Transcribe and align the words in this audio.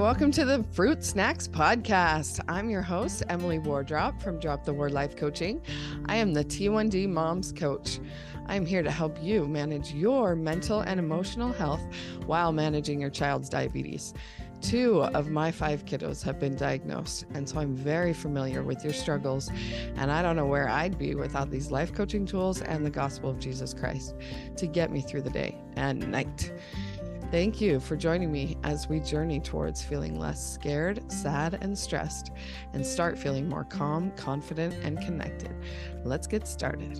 welcome 0.00 0.30
to 0.30 0.46
the 0.46 0.64
Fruit 0.72 1.04
Snacks 1.04 1.46
Podcast. 1.46 2.40
I'm 2.48 2.70
your 2.70 2.80
host, 2.80 3.22
Emily 3.28 3.58
Wardrop 3.58 4.22
from 4.22 4.40
Drop 4.40 4.64
the 4.64 4.72
War 4.72 4.88
Life 4.88 5.14
Coaching. 5.14 5.60
I 6.06 6.16
am 6.16 6.32
the 6.32 6.42
T1D 6.42 7.06
Moms 7.06 7.52
Coach. 7.52 8.00
I'm 8.46 8.64
here 8.64 8.82
to 8.82 8.90
help 8.90 9.22
you 9.22 9.46
manage 9.46 9.92
your 9.92 10.34
mental 10.34 10.80
and 10.80 10.98
emotional 10.98 11.52
health 11.52 11.82
while 12.24 12.50
managing 12.50 12.98
your 12.98 13.10
child's 13.10 13.50
diabetes. 13.50 14.14
Two 14.62 15.02
of 15.02 15.28
my 15.28 15.50
five 15.50 15.84
kiddos 15.84 16.22
have 16.22 16.40
been 16.40 16.56
diagnosed, 16.56 17.26
and 17.34 17.46
so 17.46 17.58
I'm 17.58 17.76
very 17.76 18.14
familiar 18.14 18.62
with 18.62 18.82
your 18.82 18.94
struggles. 18.94 19.50
And 19.96 20.10
I 20.10 20.22
don't 20.22 20.36
know 20.36 20.46
where 20.46 20.68
I'd 20.68 20.96
be 20.96 21.14
without 21.14 21.50
these 21.50 21.70
life 21.70 21.92
coaching 21.92 22.24
tools 22.24 22.62
and 22.62 22.86
the 22.86 22.90
gospel 22.90 23.28
of 23.28 23.38
Jesus 23.38 23.74
Christ 23.74 24.14
to 24.56 24.66
get 24.66 24.90
me 24.90 25.02
through 25.02 25.22
the 25.22 25.30
day 25.30 25.58
and 25.76 26.10
night. 26.10 26.52
Thank 27.30 27.60
you 27.60 27.78
for 27.78 27.96
joining 27.96 28.32
me 28.32 28.56
as 28.64 28.88
we 28.88 28.98
journey 28.98 29.38
towards 29.38 29.84
feeling 29.84 30.18
less 30.18 30.44
scared, 30.44 31.00
sad, 31.12 31.58
and 31.60 31.78
stressed, 31.78 32.32
and 32.72 32.84
start 32.84 33.16
feeling 33.16 33.48
more 33.48 33.62
calm, 33.62 34.10
confident, 34.16 34.74
and 34.82 35.00
connected. 35.00 35.54
Let's 36.04 36.26
get 36.26 36.48
started. 36.48 36.98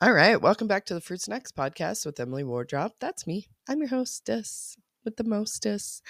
All 0.00 0.14
right, 0.14 0.40
welcome 0.40 0.68
back 0.68 0.86
to 0.86 0.94
the 0.94 1.02
Fruit 1.02 1.20
Snacks 1.20 1.52
podcast 1.52 2.06
with 2.06 2.18
Emily 2.18 2.44
Wardrop. 2.44 2.92
That's 2.98 3.26
me. 3.26 3.48
I'm 3.68 3.80
your 3.80 3.88
hostess 3.88 4.78
with 5.04 5.18
the 5.18 5.24
mostest. 5.24 6.02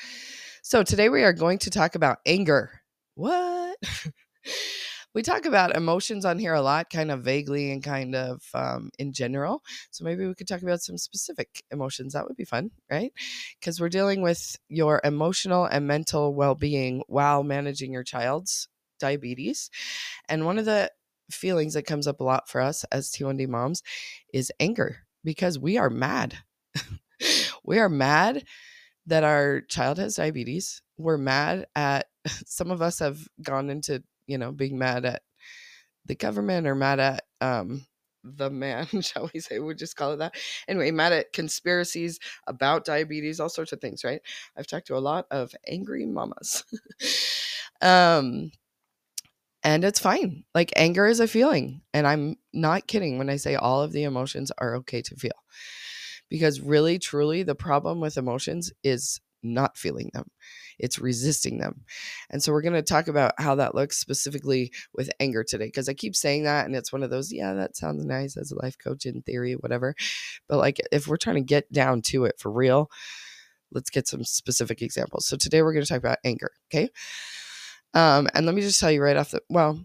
So 0.63 0.85
today 0.85 1.09
we 1.09 1.25
are 1.25 1.33
going 1.33 1.59
to 1.59 1.71
talk 1.71 1.97
about 1.97 2.19
anger. 2.25 2.83
What? 3.17 3.77
we 5.15 5.23
talk 5.23 5.45
about 5.45 5.77
emotions 5.77 6.25
on 6.25 6.39
here 6.39 6.55
a 6.55 6.63
lot, 6.63 6.91
kind 6.91 7.11
of 7.11 7.23
vaguely 7.23 7.71
and 7.71 7.83
kind 7.83 8.15
of 8.15 8.43
um, 8.55 8.91
in 8.99 9.13
general. 9.13 9.63
So 9.91 10.05
maybe 10.05 10.27
we 10.27 10.35
could 10.35 10.49
talk 10.49 10.63
about 10.63 10.81
some 10.81 10.97
specific 10.97 11.63
emotions. 11.71 12.13
That 12.15 12.27
would 12.27 12.37
be 12.37 12.45
fun, 12.45 12.71
right? 12.91 13.13
Because 13.61 13.81
we're 13.81 13.89
dealing 13.89 14.23
with 14.23 14.57
your 14.69 15.01
emotional 15.05 15.65
and 15.65 15.87
mental 15.87 16.35
well 16.35 16.55
being 16.55 17.03
while 17.09 17.43
managing 17.43 17.93
your 17.93 18.05
child's 18.05 18.69
diabetes. 18.99 19.69
And 20.29 20.47
one 20.47 20.59
of 20.59 20.65
the 20.65 20.91
feelings 21.31 21.75
that 21.75 21.87
comes 21.87 22.07
up 22.07 22.21
a 22.21 22.25
lot 22.25 22.49
for 22.49 22.61
us 22.61 22.85
as 22.85 23.11
T1D 23.11 23.47
moms 23.49 23.83
is 24.33 24.53
anger 24.61 24.99
because 25.25 25.59
we 25.59 25.77
are 25.79 25.91
mad. 25.91 26.39
we 27.65 27.79
are 27.79 27.89
mad 27.89 28.45
that 29.07 29.25
our 29.25 29.61
child 29.63 29.99
has 29.99 30.17
diabetes. 30.17 30.83
We're 30.97 31.19
mad 31.19 31.67
at 31.75 32.07
some 32.47 32.71
of 32.71 32.83
us 32.83 33.01
have 33.01 33.19
gone 33.43 33.71
into 33.71 34.03
you 34.33 34.39
know, 34.39 34.51
being 34.51 34.79
mad 34.79 35.05
at 35.05 35.23
the 36.07 36.15
government 36.15 36.67
or 36.67 36.75
mad 36.75 36.99
at 36.99 37.25
um, 37.41 37.87
the 38.25 38.51
man, 38.51 38.87
shall 39.03 39.31
we 39.33 39.41
say? 39.41 39.59
We'll 39.59 39.77
just 39.77 39.97
call 39.97 40.13
it 40.13 40.17
that. 40.19 40.35
Anyway, 40.67 40.91
mad 40.91 41.13
at 41.13 41.33
conspiracies 41.33 42.19
about 42.47 42.85
diabetes, 42.85 43.41
all 43.41 43.49
sorts 43.49 43.73
of 43.73 43.81
things, 43.81 44.05
right? 44.05 44.21
I've 44.57 44.67
talked 44.67 44.87
to 44.89 44.97
a 44.97 44.99
lot 44.99 45.27
of 45.31 45.53
angry 45.67 46.07
mamas. 46.07 46.65
um, 47.83 48.51
and 49.63 49.85
it's 49.85 50.01
fine. 50.01 50.45
Like 50.55 50.73
anger 50.77 51.07
is 51.07 51.21
a 51.21 51.29
feeling. 51.29 51.83
And 51.95 52.07
I'm 52.07 52.37
not 52.53 52.87
kidding 52.87 53.19
when 53.19 53.31
I 53.31 53.37
say 53.37 53.55
all 53.55 53.83
of 53.83 53.93
the 53.93 54.05
emotions 54.05 54.51
are 54.59 54.77
okay 54.77 55.03
to 55.03 55.17
feel. 55.17 55.33
Because 56.29 56.61
really, 56.61 56.99
truly, 56.99 57.43
the 57.43 57.55
problem 57.55 58.01
with 58.01 58.17
emotions 58.17 58.73
is 58.83 59.21
not 59.43 59.77
feeling 59.77 60.11
them 60.13 60.31
it's 60.83 60.99
resisting 60.99 61.59
them. 61.59 61.83
And 62.29 62.43
so 62.43 62.53
we're 62.53 62.63
going 62.63 62.75
to 62.75 62.83
talk 62.83 63.09
about 63.09 63.35
how 63.39 63.55
that 63.55 63.75
looks 63.75 63.99
specifically 63.99 64.73
with 64.93 65.11
anger 65.21 65.45
today 65.45 65.67
because 65.67 65.89
I 65.89 65.95
keep 65.95 66.15
saying 66.15 66.45
that 66.45 66.67
and 66.67 66.75
it's 66.75 66.93
one 66.93 67.03
of 67.03 67.11
those 67.11 67.33
yeah, 67.33 67.55
that 67.55 67.77
sounds 67.77 68.05
nice 68.05 68.37
as 68.37 68.51
a 68.51 68.57
life 68.57 68.77
coach 68.83 69.07
in 69.07 69.23
theory 69.23 69.55
whatever. 69.55 69.95
But 70.49 70.59
like 70.59 70.81
if 70.91 71.07
we're 71.07 71.17
trying 71.17 71.37
to 71.37 71.43
get 71.43 71.73
down 71.73 72.03
to 72.03 72.25
it 72.25 72.35
for 72.39 72.51
real, 72.51 72.91
let's 73.71 73.91
get 73.91 74.09
some 74.09 74.25
specific 74.25 74.83
examples. 74.83 75.27
So 75.27 75.37
today 75.37 75.63
we're 75.63 75.73
going 75.73 75.85
to 75.85 75.89
talk 75.89 75.99
about 75.99 76.19
anger, 76.25 76.51
okay? 76.73 76.91
Um 77.95 78.29
and 78.35 78.45
let 78.45 78.55
me 78.55 78.63
just 78.63 78.81
tell 78.81 78.91
you 78.91 79.03
right 79.03 79.17
off 79.17 79.31
the 79.31 79.41
well, 79.49 79.79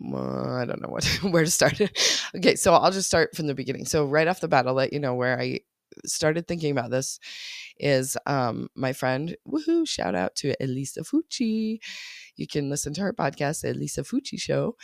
well, 0.00 0.54
I 0.54 0.64
don't 0.64 0.82
know 0.82 0.88
what 0.88 1.04
where 1.22 1.44
to 1.44 1.50
start. 1.50 1.80
okay, 2.36 2.56
so 2.56 2.74
I'll 2.74 2.90
just 2.90 3.08
start 3.08 3.34
from 3.36 3.46
the 3.46 3.54
beginning. 3.54 3.86
So 3.86 4.04
right 4.04 4.28
off 4.28 4.40
the 4.40 4.48
bat, 4.48 4.66
I'll 4.66 4.74
let 4.74 4.92
you 4.92 5.00
know 5.00 5.14
where 5.14 5.40
I 5.40 5.60
started 6.04 6.46
thinking 6.46 6.70
about 6.70 6.90
this 6.90 7.18
is 7.78 8.16
um, 8.26 8.68
my 8.74 8.92
friend, 8.92 9.36
woohoo, 9.46 9.86
shout 9.86 10.14
out 10.14 10.34
to 10.36 10.54
Elisa 10.60 11.02
Fucci. 11.02 11.78
You 12.36 12.46
can 12.46 12.70
listen 12.70 12.94
to 12.94 13.02
her 13.02 13.12
podcast, 13.12 13.64
Elisa 13.64 14.02
Fucci 14.02 14.38
Show, 14.38 14.76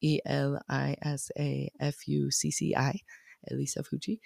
E 0.00 0.20
L 0.26 0.60
I 0.68 0.96
S 1.02 1.30
A 1.38 1.70
F 1.80 2.06
U 2.06 2.30
C 2.30 2.50
C 2.50 2.74
I, 2.76 3.00
Elisa 3.50 3.82
Fucci. 3.82 4.18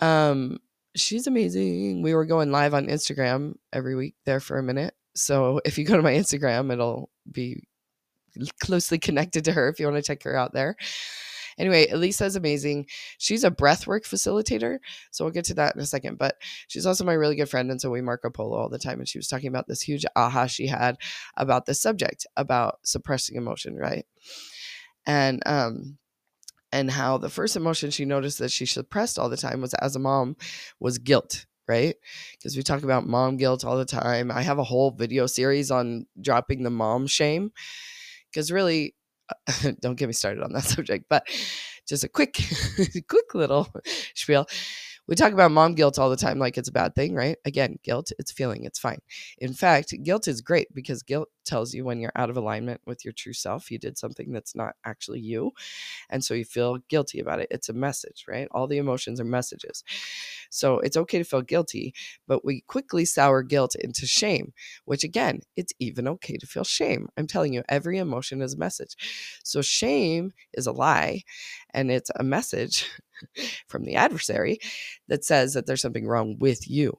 Um, 0.00 0.58
she's 0.96 1.26
amazing. 1.26 2.02
We 2.02 2.14
were 2.14 2.26
going 2.26 2.50
live 2.50 2.74
on 2.74 2.86
Instagram 2.86 3.54
every 3.72 3.94
week 3.94 4.14
there 4.24 4.40
for 4.40 4.58
a 4.58 4.62
minute. 4.62 4.94
So 5.14 5.60
if 5.64 5.78
you 5.78 5.84
go 5.84 5.96
to 5.96 6.02
my 6.02 6.12
Instagram, 6.12 6.72
it'll 6.72 7.10
be 7.30 7.64
closely 8.60 8.98
connected 8.98 9.44
to 9.44 9.52
her 9.52 9.68
if 9.68 9.80
you 9.80 9.86
want 9.86 9.96
to 9.96 10.02
check 10.02 10.22
her 10.22 10.36
out 10.36 10.52
there. 10.52 10.76
Anyway, 11.58 11.88
Elisa 11.88 12.24
is 12.24 12.36
amazing. 12.36 12.86
She's 13.18 13.44
a 13.44 13.50
breathwork 13.50 14.02
facilitator. 14.04 14.78
So 15.10 15.24
we'll 15.24 15.32
get 15.32 15.44
to 15.46 15.54
that 15.54 15.74
in 15.74 15.80
a 15.80 15.86
second. 15.86 16.18
But 16.18 16.36
she's 16.68 16.86
also 16.86 17.04
my 17.04 17.14
really 17.14 17.36
good 17.36 17.48
friend. 17.48 17.70
And 17.70 17.80
so 17.80 17.90
we 17.90 18.00
Marco 18.00 18.30
Polo 18.30 18.56
all 18.56 18.68
the 18.68 18.78
time. 18.78 18.98
And 18.98 19.08
she 19.08 19.18
was 19.18 19.28
talking 19.28 19.48
about 19.48 19.66
this 19.66 19.82
huge 19.82 20.04
aha 20.16 20.46
she 20.46 20.66
had 20.66 20.96
about 21.36 21.66
this 21.66 21.80
subject, 21.80 22.26
about 22.36 22.78
suppressing 22.84 23.36
emotion, 23.36 23.76
right? 23.76 24.06
And 25.06 25.42
um 25.46 25.98
and 26.72 26.90
how 26.90 27.18
the 27.18 27.30
first 27.30 27.56
emotion 27.56 27.90
she 27.90 28.04
noticed 28.04 28.38
that 28.38 28.50
she 28.50 28.66
suppressed 28.66 29.18
all 29.18 29.28
the 29.28 29.36
time 29.36 29.60
was 29.60 29.74
as 29.74 29.96
a 29.96 29.98
mom 29.98 30.36
was 30.80 30.98
guilt 30.98 31.46
right? 31.68 31.96
Because 32.32 32.56
we 32.56 32.62
talk 32.62 32.82
about 32.82 33.06
mom 33.06 33.36
guilt 33.36 33.64
all 33.64 33.76
the 33.76 33.84
time. 33.84 34.30
I 34.30 34.42
have 34.42 34.58
a 34.58 34.64
whole 34.64 34.90
video 34.90 35.26
series 35.26 35.70
on 35.70 36.06
dropping 36.20 36.62
the 36.62 36.70
mom 36.70 37.06
shame 37.06 37.52
because 38.30 38.50
really 38.50 38.94
don't 39.80 39.96
get 39.96 40.06
me 40.06 40.12
started 40.12 40.42
on 40.42 40.52
that 40.52 40.64
subject, 40.76 41.06
but 41.08 41.26
just 41.86 42.04
a 42.04 42.08
quick, 42.08 42.38
quick 43.08 43.34
little 43.34 43.68
spiel 44.14 44.46
we 45.08 45.14
talk 45.14 45.32
about 45.32 45.50
mom 45.50 45.74
guilt 45.74 45.98
all 45.98 46.10
the 46.10 46.16
time 46.16 46.38
like 46.38 46.58
it's 46.58 46.68
a 46.68 46.72
bad 46.72 46.94
thing, 46.94 47.14
right? 47.14 47.38
Again, 47.46 47.78
guilt, 47.82 48.12
it's 48.18 48.30
feeling, 48.30 48.64
it's 48.64 48.78
fine. 48.78 48.98
In 49.38 49.54
fact, 49.54 49.94
guilt 50.02 50.28
is 50.28 50.42
great 50.42 50.68
because 50.74 51.02
guilt 51.02 51.30
tells 51.48 51.74
you 51.74 51.84
when 51.84 51.98
you're 51.98 52.12
out 52.14 52.30
of 52.30 52.36
alignment 52.36 52.80
with 52.86 53.04
your 53.04 53.12
true 53.12 53.32
self, 53.32 53.70
you 53.70 53.78
did 53.78 53.98
something 53.98 54.32
that's 54.32 54.54
not 54.54 54.74
actually 54.84 55.20
you. 55.20 55.52
And 56.10 56.24
so 56.24 56.34
you 56.34 56.44
feel 56.44 56.78
guilty 56.88 57.20
about 57.20 57.40
it. 57.40 57.48
It's 57.50 57.68
a 57.68 57.72
message, 57.72 58.26
right? 58.28 58.48
All 58.52 58.68
the 58.68 58.78
emotions 58.78 59.20
are 59.20 59.24
messages. 59.24 59.82
So 60.50 60.78
it's 60.80 60.96
okay 60.96 61.18
to 61.18 61.24
feel 61.24 61.42
guilty, 61.42 61.94
but 62.26 62.44
we 62.44 62.62
quickly 62.62 63.04
sour 63.04 63.42
guilt 63.42 63.74
into 63.74 64.06
shame, 64.06 64.52
which 64.84 65.04
again, 65.04 65.40
it's 65.56 65.72
even 65.78 66.06
okay 66.08 66.36
to 66.36 66.46
feel 66.46 66.64
shame. 66.64 67.08
I'm 67.16 67.26
telling 67.26 67.52
you, 67.54 67.62
every 67.68 67.98
emotion 67.98 68.42
is 68.42 68.54
a 68.54 68.58
message. 68.58 68.96
So 69.42 69.62
shame 69.62 70.32
is 70.54 70.66
a 70.66 70.72
lie 70.72 71.22
and 71.74 71.90
it's 71.90 72.10
a 72.16 72.24
message 72.24 72.86
from 73.68 73.84
the 73.84 73.96
adversary 73.96 74.58
that 75.08 75.24
says 75.24 75.54
that 75.54 75.66
there's 75.66 75.82
something 75.82 76.06
wrong 76.06 76.36
with 76.38 76.68
you. 76.70 76.98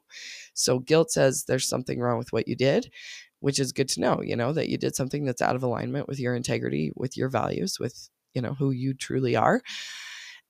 So 0.54 0.80
guilt 0.80 1.12
says 1.12 1.46
there's 1.46 1.70
something 1.70 2.00
wrong 2.00 2.18
with 2.18 2.34
what 2.34 2.48
you 2.48 2.56
did, 2.56 2.92
which 3.40 3.60
is 3.60 3.72
good 3.72 3.90
to 3.90 4.02
know, 4.02 4.22
you 4.22 4.36
know, 4.36 4.54
that 4.54 4.70
you 4.70 4.78
did 4.78 4.96
something 4.96 5.26
that's 5.26 5.42
out 5.42 5.56
of 5.56 5.64
alignment 5.64 6.08
with 6.08 6.20
your 6.20 6.36
integrity, 6.36 6.92
with 6.96 7.18
your 7.18 7.30
values, 7.30 7.80
with, 7.80 8.10
you 8.34 8.42
know, 8.42 8.54
who 8.54 8.72
you 8.72 8.94
truly 8.94 9.36
are. 9.36 9.62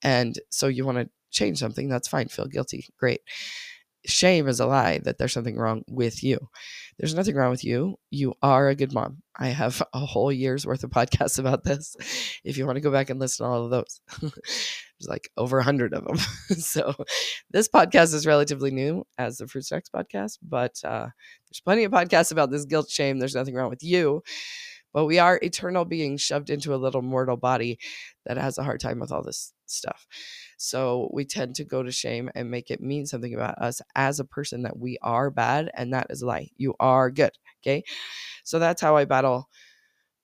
And 0.01 0.39
so 0.49 0.67
you 0.67 0.85
want 0.85 0.97
to 0.97 1.09
change 1.31 1.59
something, 1.59 1.89
that's 1.89 2.07
fine. 2.07 2.27
Feel 2.27 2.47
guilty. 2.47 2.87
Great 2.97 3.21
shame 4.05 4.47
is 4.47 4.59
a 4.59 4.65
lie 4.65 4.99
that 4.99 5.17
there's 5.17 5.33
something 5.33 5.57
wrong 5.57 5.83
with 5.87 6.23
you. 6.23 6.39
There's 6.97 7.15
nothing 7.15 7.35
wrong 7.35 7.51
with 7.51 7.63
you. 7.63 7.97
You 8.09 8.33
are 8.41 8.69
a 8.69 8.75
good 8.75 8.93
mom. 8.93 9.21
I 9.37 9.47
have 9.47 9.81
a 9.93 9.99
whole 9.99 10.31
year's 10.31 10.65
worth 10.65 10.83
of 10.83 10.89
podcasts 10.91 11.39
about 11.39 11.63
this. 11.63 11.95
If 12.43 12.57
you 12.57 12.65
want 12.65 12.77
to 12.77 12.81
go 12.81 12.91
back 12.91 13.09
and 13.09 13.19
listen 13.19 13.45
to 13.45 13.51
all 13.51 13.65
of 13.65 13.71
those, 13.71 14.01
there's 14.99 15.09
like 15.09 15.29
over 15.37 15.59
a 15.59 15.63
hundred 15.63 15.93
of 15.93 16.05
them. 16.05 16.17
so 16.57 16.93
this 17.51 17.67
podcast 17.67 18.13
is 18.13 18.25
relatively 18.25 18.71
new 18.71 19.05
as 19.17 19.37
the 19.37 19.47
Fruit 19.47 19.65
Snacks 19.65 19.89
podcast, 19.89 20.39
but 20.41 20.79
uh, 20.83 21.07
there's 21.49 21.61
plenty 21.63 21.83
of 21.83 21.91
podcasts 21.91 22.31
about 22.31 22.51
this 22.51 22.65
guilt 22.65 22.89
shame. 22.89 23.19
There's 23.19 23.35
nothing 23.35 23.55
wrong 23.55 23.69
with 23.69 23.83
you. 23.83 24.23
But 24.91 25.05
we 25.05 25.19
are 25.19 25.39
eternal 25.41 25.85
beings 25.85 26.21
shoved 26.21 26.49
into 26.49 26.73
a 26.73 26.77
little 26.77 27.03
mortal 27.03 27.37
body 27.37 27.77
that 28.25 28.37
has 28.37 28.57
a 28.57 28.63
hard 28.63 28.79
time 28.79 28.99
with 28.99 29.11
all 29.11 29.21
this 29.21 29.53
stuff. 29.67 30.07
So 30.57 31.09
we 31.13 31.25
tend 31.25 31.55
to 31.55 31.63
go 31.63 31.83
to 31.83 31.91
shame 31.91 32.29
and 32.33 32.49
make 32.49 32.71
it 32.71 32.81
mean 32.81 33.05
something 33.05 33.33
about 33.33 33.59
us 33.59 33.81
as 33.95 34.19
a 34.19 34.25
person 34.25 34.63
that 34.63 34.77
we 34.77 34.97
are 35.01 35.29
bad, 35.29 35.69
and 35.75 35.93
that 35.93 36.07
is 36.09 36.23
a 36.23 36.25
lie. 36.25 36.49
You 36.57 36.73
are 36.79 37.11
good. 37.11 37.31
Okay. 37.61 37.83
So 38.43 38.57
that's 38.57 38.81
how 38.81 38.97
I 38.97 39.05
battle 39.05 39.47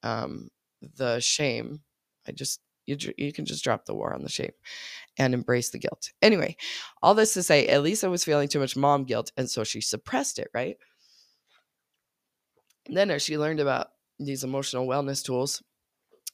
um, 0.02 0.50
the 0.98 1.20
shame. 1.20 1.82
I 2.28 2.32
just 2.32 2.60
you, 2.86 2.98
you 3.18 3.34
can 3.34 3.46
just 3.46 3.64
drop 3.64 3.86
the 3.86 3.96
war 3.96 4.14
on 4.14 4.24
the 4.24 4.30
shame 4.30 4.52
and 5.18 5.34
embrace 5.34 5.70
the 5.70 5.80
guilt. 5.80 6.12
Anyway, 6.22 6.56
all 7.02 7.14
this 7.14 7.34
to 7.34 7.44
say, 7.44 7.68
Elisa 7.68 8.10
was 8.10 8.24
feeling 8.24 8.48
too 8.48 8.60
much 8.60 8.76
mom 8.76 9.06
guilt, 9.06 9.32
and 9.38 9.50
so 9.50 9.64
she 9.64 9.82
suppressed 9.82 10.40
it, 10.40 10.50
right? 10.54 10.78
And 12.88 12.96
then 12.96 13.12
as 13.12 13.22
she 13.22 13.38
learned 13.38 13.60
about 13.60 13.88
these 14.20 14.44
emotional 14.44 14.88
wellness 14.88 15.24
tools, 15.24 15.64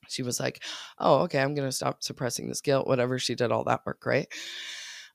she 0.07 0.23
was 0.23 0.39
like, 0.39 0.63
oh, 0.99 1.21
okay, 1.21 1.39
I'm 1.39 1.55
going 1.55 1.67
to 1.67 1.71
stop 1.71 2.03
suppressing 2.03 2.47
this 2.47 2.61
guilt, 2.61 2.87
whatever. 2.87 3.19
She 3.19 3.35
did 3.35 3.51
all 3.51 3.63
that 3.65 3.85
work, 3.85 4.05
right? 4.05 4.27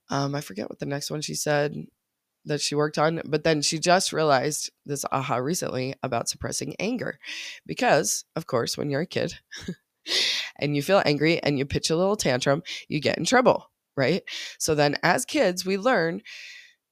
Um, 0.08 0.34
I 0.34 0.40
forget 0.40 0.70
what 0.70 0.78
the 0.78 0.86
next 0.86 1.10
one 1.10 1.20
she 1.20 1.34
said 1.34 1.74
that 2.44 2.60
she 2.60 2.76
worked 2.76 2.96
on, 2.96 3.20
but 3.26 3.42
then 3.42 3.60
she 3.60 3.78
just 3.78 4.12
realized 4.12 4.70
this 4.86 5.04
aha 5.10 5.36
recently 5.36 5.94
about 6.02 6.28
suppressing 6.28 6.76
anger. 6.78 7.18
Because, 7.66 8.24
of 8.36 8.46
course, 8.46 8.78
when 8.78 8.88
you're 8.88 9.00
a 9.02 9.06
kid 9.06 9.34
and 10.58 10.76
you 10.76 10.82
feel 10.82 11.02
angry 11.04 11.42
and 11.42 11.58
you 11.58 11.66
pitch 11.66 11.90
a 11.90 11.96
little 11.96 12.16
tantrum, 12.16 12.62
you 12.88 13.00
get 13.00 13.18
in 13.18 13.24
trouble, 13.24 13.70
right? 13.96 14.22
So 14.58 14.74
then 14.74 14.96
as 15.02 15.24
kids, 15.24 15.64
we 15.64 15.78
learn 15.78 16.22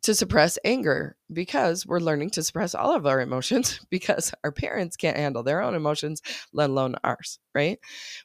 to 0.05 0.15
suppress 0.15 0.59
anger 0.67 1.17
because 1.33 1.87
we're 1.87 1.99
learning 1.99 2.29
to 2.29 2.43
suppress 2.43 2.75
all 2.75 2.95
of 2.95 3.07
our 3.07 3.23
emotions 3.23 3.81
because 3.91 4.35
our 4.45 4.53
parents 4.53 4.99
can't 4.99 5.17
handle 5.17 5.43
their 5.43 5.63
own 5.63 5.75
emotions, 5.75 6.21
let 6.53 6.69
alone 6.69 6.95
ours, 7.03 7.39
right? 7.55 7.79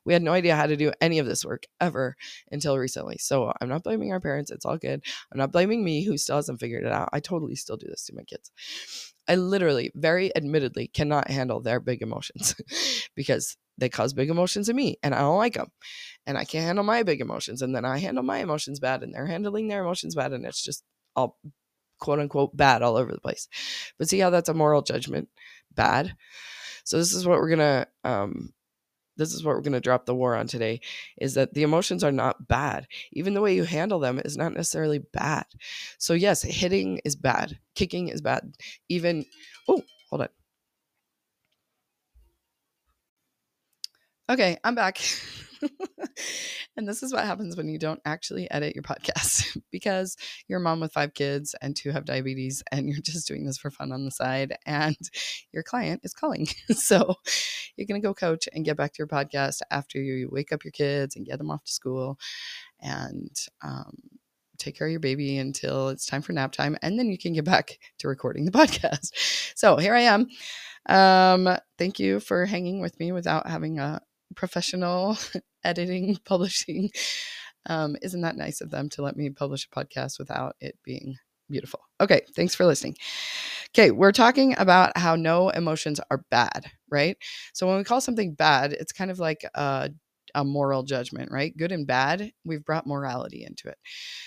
We 0.04 0.12
had 0.12 0.22
no 0.22 0.34
idea 0.34 0.58
how 0.58 0.66
to 0.66 0.76
do 0.76 0.92
any 1.00 1.20
of 1.20 1.26
this 1.26 1.46
work 1.46 1.64
ever 1.80 2.18
until 2.52 2.78
recently. 2.78 3.18
So 3.18 3.54
I'm 3.62 3.70
not 3.70 3.84
blaming 3.84 4.12
our 4.12 4.20
parents. 4.20 4.52
It's 4.52 4.66
all 4.66 4.78
good. 4.78 5.02
I'm 5.32 5.38
not 5.38 5.54
blaming 5.54 5.82
me 5.82 6.04
who 6.04 6.18
still 6.18 6.36
hasn't 6.36 6.60
figured 6.60 6.84
it 6.84 6.92
out. 6.92 7.10
I 7.14 7.22
totally 7.22 7.56
still 7.56 7.78
do 7.78 7.88
this 7.88 8.04
to 8.08 8.16
my 8.16 8.24
kids. 8.24 8.52
I 9.30 9.36
literally, 9.36 9.90
very 9.96 10.36
admittedly, 10.36 10.88
cannot 10.88 11.30
handle 11.30 11.62
their 11.62 11.80
big 11.80 12.02
emotions 12.02 12.56
because 13.16 13.56
they 13.80 13.90
cause 13.90 14.14
big 14.14 14.30
emotions 14.30 14.70
in 14.70 14.76
me 14.76 14.98
and 15.04 15.14
I 15.14 15.20
don't 15.20 15.38
like 15.38 15.56
them. 15.56 15.72
And 16.26 16.38
I 16.38 16.44
can't 16.46 16.66
handle 16.66 16.84
my 16.84 17.04
big 17.04 17.22
emotions. 17.22 17.62
And 17.62 17.76
then 17.76 17.86
I 17.86 17.98
handle 17.98 18.24
my 18.24 18.40
emotions 18.40 18.80
bad 18.80 19.04
and 19.04 19.14
they're 19.14 19.26
handling 19.26 19.68
their 19.68 19.82
emotions 19.82 20.16
bad. 20.16 20.34
And 20.34 20.46
it's 20.46 20.64
just 20.64 20.84
all 21.16 21.38
quote 22.00 22.20
unquote 22.20 22.56
bad 22.56 22.82
all 22.82 22.98
over 22.98 23.12
the 23.12 23.22
place. 23.22 23.48
But 23.98 24.10
see 24.10 24.20
how 24.20 24.30
that's 24.30 24.50
a 24.50 24.54
moral 24.54 24.82
judgment 24.82 25.30
bad. 25.74 26.16
So 26.84 26.98
this 26.98 27.14
is 27.14 27.26
what 27.26 27.40
we're 27.40 27.50
gonna 27.50 27.88
um 28.04 28.54
this 29.20 29.34
is 29.34 29.44
what 29.44 29.56
we're 29.56 29.62
to 29.62 29.82
drop 29.82 30.06
the 30.06 30.16
war 30.16 30.34
on 30.36 30.48
today 30.48 30.80
is 31.20 31.34
that 31.34 31.54
the 31.54 31.64
emotions 31.64 32.04
are 32.04 32.12
not 32.12 32.48
bad. 32.48 32.88
Even 33.12 33.34
the 33.34 33.42
way 33.42 33.54
you 33.54 33.66
handle 33.66 34.00
them 34.00 34.20
is 34.24 34.38
not 34.38 34.54
necessarily 34.54 35.00
bad. 35.00 35.46
So, 35.98 36.14
yes, 36.14 36.42
hitting 36.42 37.02
is 37.04 37.18
bad, 37.18 37.60
kicking 37.76 38.08
is 38.08 38.22
bad. 38.22 38.54
Even, 38.88 39.26
oh, 39.68 39.84
hold 40.10 40.22
on. 40.22 40.30
Okay, 44.30 44.60
I'm 44.64 44.76
back. 44.76 45.00
and 46.78 46.88
this 46.88 47.02
is 47.02 47.12
what 47.12 47.26
happens 47.26 47.58
when 47.58 47.68
you 47.68 47.80
don't 47.80 48.00
actually 48.06 48.50
edit 48.52 48.76
your 48.76 48.84
podcast 48.84 49.58
because 49.72 50.18
you're 50.48 50.60
a 50.60 50.62
mom 50.62 50.82
with 50.82 50.94
five 50.94 51.16
kids 51.16 51.56
and 51.64 51.76
two 51.76 51.90
have 51.90 52.06
diabetes 52.06 52.62
and 52.72 52.88
you're 52.88 53.02
just 53.02 53.28
doing 53.28 53.44
this 53.44 53.58
for 53.58 53.72
fun 53.72 53.92
on 53.92 54.06
the 54.06 54.12
side 54.12 54.56
and 54.68 54.96
your 55.52 55.64
client 55.64 56.02
is 56.04 56.14
calling. 56.14 56.48
so 56.76 57.16
you're 57.76 57.88
going 57.88 58.00
to 58.00 58.08
go 58.08 58.14
coach 58.14 58.48
and 58.54 58.66
get 58.66 58.78
back 58.78 58.94
to 58.94 59.00
your 59.00 59.08
podcast 59.08 59.62
after 59.72 60.00
you 60.00 60.30
wake 60.32 60.52
up 60.52 60.64
your 60.64 60.74
kids 60.74 61.16
and 61.16 61.26
get 61.26 61.40
them 61.40 61.50
off 61.50 61.64
to 61.64 61.72
school 61.72 62.20
and 62.82 63.36
um, 63.64 63.98
take 64.60 64.78
care 64.78 64.86
of 64.86 64.92
your 64.92 65.00
baby 65.00 65.40
until 65.40 65.90
it's 65.90 66.06
time 66.06 66.22
for 66.22 66.34
nap 66.34 66.52
time 66.52 66.78
and 66.84 67.00
then 67.00 67.10
you 67.10 67.18
can 67.18 67.34
get 67.34 67.46
back 67.46 67.80
to 67.98 68.08
recording 68.08 68.46
the 68.46 68.52
podcast. 68.52 69.10
So 69.56 69.78
here 69.78 69.96
I 69.96 70.02
am. 70.02 70.28
Um, 70.86 71.58
thank 71.80 72.00
you 72.00 72.20
for 72.20 72.46
hanging 72.46 72.80
with 72.80 73.00
me 73.00 73.12
without 73.12 73.48
having 73.48 73.80
a 73.80 74.02
professional 74.36 75.18
editing, 75.64 76.18
publishing. 76.26 76.92
Um, 77.66 77.96
isn't 78.02 78.22
that 78.22 78.38
nice 78.38 78.62
of 78.62 78.72
them 78.72 78.90
to 78.90 79.02
let 79.02 79.18
me 79.18 79.30
publish 79.30 79.68
a 79.68 79.76
podcast 79.76 80.20
without 80.20 80.56
it 80.62 80.78
being 80.84 81.16
beautiful? 81.50 81.82
Okay, 82.02 82.22
thanks 82.36 82.56
for 82.56 82.66
listening. 82.66 82.96
Okay, 83.76 83.92
we're 83.92 84.12
talking 84.12 84.56
about 84.58 84.98
how 84.98 85.16
no 85.16 85.50
emotions 85.50 86.00
are 86.10 86.24
bad, 86.32 86.72
right? 86.90 87.18
So 87.54 87.68
when 87.68 87.78
we 87.78 87.84
call 87.84 88.02
something 88.02 88.34
bad, 88.34 88.74
it's 88.74 88.92
kind 88.92 89.12
of 89.12 89.20
like 89.20 89.46
a, 89.54 89.92
a 90.34 90.44
moral 90.44 90.84
judgment, 90.84 91.32
right? 91.32 91.56
Good 91.56 91.72
and 91.72 91.86
bad, 91.86 92.32
we've 92.46 92.64
brought 92.64 92.88
morality 92.88 93.46
into 93.46 93.68
it. 93.68 93.78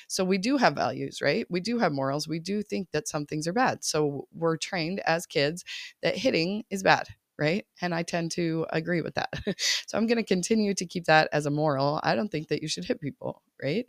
So 0.08 0.24
we 0.24 0.38
do 0.38 0.56
have 0.56 0.74
values, 0.74 1.20
right? 1.22 1.46
We 1.50 1.60
do 1.60 1.78
have 1.78 1.92
morals. 1.92 2.28
We 2.28 2.38
do 2.38 2.62
think 2.62 2.88
that 2.92 3.08
some 3.08 3.26
things 3.26 3.46
are 3.48 3.52
bad. 3.52 3.84
So 3.84 4.26
we're 4.32 4.56
trained 4.56 5.00
as 5.00 5.26
kids 5.26 5.64
that 6.02 6.16
hitting 6.16 6.64
is 6.70 6.82
bad, 6.82 7.08
right? 7.38 7.64
And 7.80 7.94
I 7.94 8.02
tend 8.02 8.30
to 8.32 8.66
agree 8.70 9.00
with 9.00 9.14
that. 9.14 9.30
so 9.86 9.96
I'm 9.96 10.06
going 10.06 10.18
to 10.18 10.24
continue 10.24 10.74
to 10.74 10.86
keep 10.86 11.04
that 11.06 11.28
as 11.32 11.46
a 11.46 11.50
moral. 11.50 12.00
I 12.02 12.14
don't 12.14 12.28
think 12.28 12.48
that 12.48 12.62
you 12.62 12.68
should 12.68 12.84
hit 12.84 13.00
people, 13.00 13.42
right? 13.62 13.86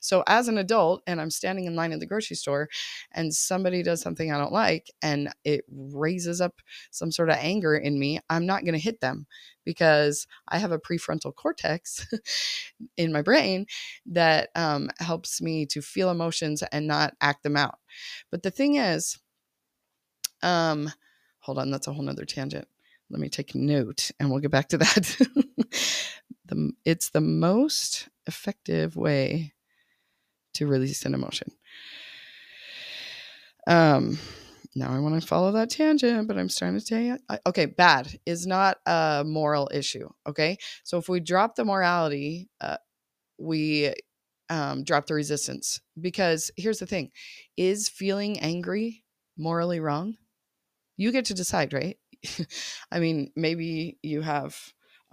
So 0.00 0.24
as 0.26 0.48
an 0.48 0.58
adult, 0.58 1.02
and 1.06 1.20
I'm 1.20 1.30
standing 1.30 1.66
in 1.66 1.76
line 1.76 1.92
at 1.92 2.00
the 2.00 2.06
grocery 2.06 2.36
store, 2.36 2.68
and 3.12 3.32
somebody 3.32 3.82
does 3.82 4.00
something 4.00 4.32
I 4.32 4.38
don't 4.38 4.52
like, 4.52 4.90
and 5.02 5.32
it 5.44 5.64
raises 5.70 6.40
up 6.40 6.60
some 6.90 7.12
sort 7.12 7.30
of 7.30 7.36
anger 7.36 7.76
in 7.76 7.98
me, 7.98 8.20
I'm 8.28 8.46
not 8.46 8.62
going 8.62 8.74
to 8.74 8.78
hit 8.78 9.00
them 9.00 9.26
because 9.64 10.26
I 10.48 10.58
have 10.58 10.72
a 10.72 10.78
prefrontal 10.78 11.34
cortex 11.34 12.06
in 12.96 13.12
my 13.12 13.22
brain 13.22 13.66
that 14.06 14.50
um, 14.56 14.90
helps 14.98 15.40
me 15.40 15.66
to 15.66 15.80
feel 15.80 16.10
emotions 16.10 16.62
and 16.72 16.86
not 16.86 17.14
act 17.20 17.44
them 17.44 17.56
out. 17.56 17.78
But 18.30 18.42
the 18.42 18.50
thing 18.50 18.76
is, 18.76 19.18
um, 20.42 20.90
hold 21.40 21.58
on, 21.58 21.70
that's 21.70 21.86
a 21.86 21.92
whole 21.92 22.02
nother 22.02 22.24
tangent 22.24 22.66
let 23.10 23.20
me 23.20 23.28
take 23.28 23.54
note 23.54 24.10
and 24.18 24.30
we'll 24.30 24.40
get 24.40 24.50
back 24.50 24.68
to 24.68 24.78
that. 24.78 25.16
the, 26.46 26.72
it's 26.84 27.10
the 27.10 27.20
most 27.20 28.08
effective 28.26 28.96
way 28.96 29.52
to 30.54 30.66
release 30.66 31.04
an 31.04 31.14
emotion. 31.14 31.50
Um, 33.66 34.18
now 34.74 34.92
I 34.92 35.00
want 35.00 35.20
to 35.20 35.26
follow 35.26 35.52
that 35.52 35.70
tangent, 35.70 36.28
but 36.28 36.38
I'm 36.38 36.48
starting 36.48 36.80
to 36.80 37.00
you. 37.00 37.18
Okay, 37.46 37.66
bad 37.66 38.18
is 38.24 38.46
not 38.46 38.78
a 38.86 39.24
moral 39.26 39.68
issue. 39.72 40.08
Okay, 40.26 40.58
so 40.84 40.98
if 40.98 41.08
we 41.08 41.20
drop 41.20 41.56
the 41.56 41.64
morality, 41.64 42.48
uh, 42.60 42.76
we 43.38 43.92
um, 44.48 44.84
drop 44.84 45.06
the 45.06 45.14
resistance. 45.14 45.80
Because 46.00 46.50
here's 46.56 46.78
the 46.78 46.86
thing: 46.86 47.10
is 47.56 47.88
feeling 47.88 48.38
angry 48.40 49.04
morally 49.36 49.80
wrong? 49.80 50.16
You 50.96 51.12
get 51.12 51.26
to 51.26 51.34
decide, 51.34 51.72
right? 51.72 51.96
I 52.92 53.00
mean, 53.00 53.32
maybe 53.36 53.98
you 54.02 54.22
have 54.22 54.56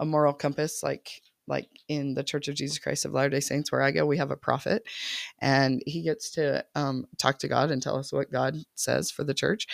a 0.00 0.04
moral 0.06 0.32
compass 0.34 0.82
like 0.82 1.10
like 1.48 1.68
in 1.88 2.14
the 2.14 2.24
Church 2.24 2.48
of 2.48 2.54
Jesus 2.56 2.78
Christ 2.78 3.06
of 3.06 3.12
Latter 3.12 3.30
day 3.30 3.40
Saints, 3.40 3.72
where 3.72 3.82
I 3.82 3.90
go, 3.90 4.06
we 4.06 4.18
have 4.18 4.30
a 4.30 4.36
prophet 4.36 4.82
and 5.40 5.82
he 5.86 6.02
gets 6.02 6.30
to 6.32 6.64
um, 6.74 7.06
talk 7.18 7.38
to 7.40 7.48
God 7.48 7.70
and 7.70 7.82
tell 7.82 7.96
us 7.96 8.12
what 8.12 8.32
God 8.32 8.56
says 8.74 9.10
for 9.10 9.24
the 9.24 9.34
church. 9.34 9.66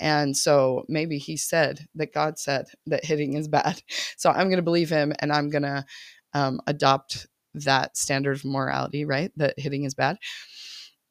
And 0.00 0.36
so 0.36 0.84
maybe 0.88 1.18
he 1.18 1.36
said 1.36 1.86
that 1.96 2.12
God 2.14 2.38
said 2.38 2.66
that 2.86 3.04
hitting 3.04 3.34
is 3.34 3.48
bad. 3.48 3.82
So 4.18 4.30
I'm 4.30 4.48
going 4.48 4.56
to 4.56 4.62
believe 4.62 4.90
him 4.90 5.12
and 5.20 5.32
I'm 5.32 5.50
going 5.50 5.62
to 5.62 5.84
um, 6.34 6.60
adopt 6.66 7.26
that 7.54 7.96
standard 7.96 8.36
of 8.38 8.44
morality, 8.44 9.04
right? 9.04 9.32
That 9.36 9.54
hitting 9.58 9.84
is 9.84 9.94
bad. 9.94 10.18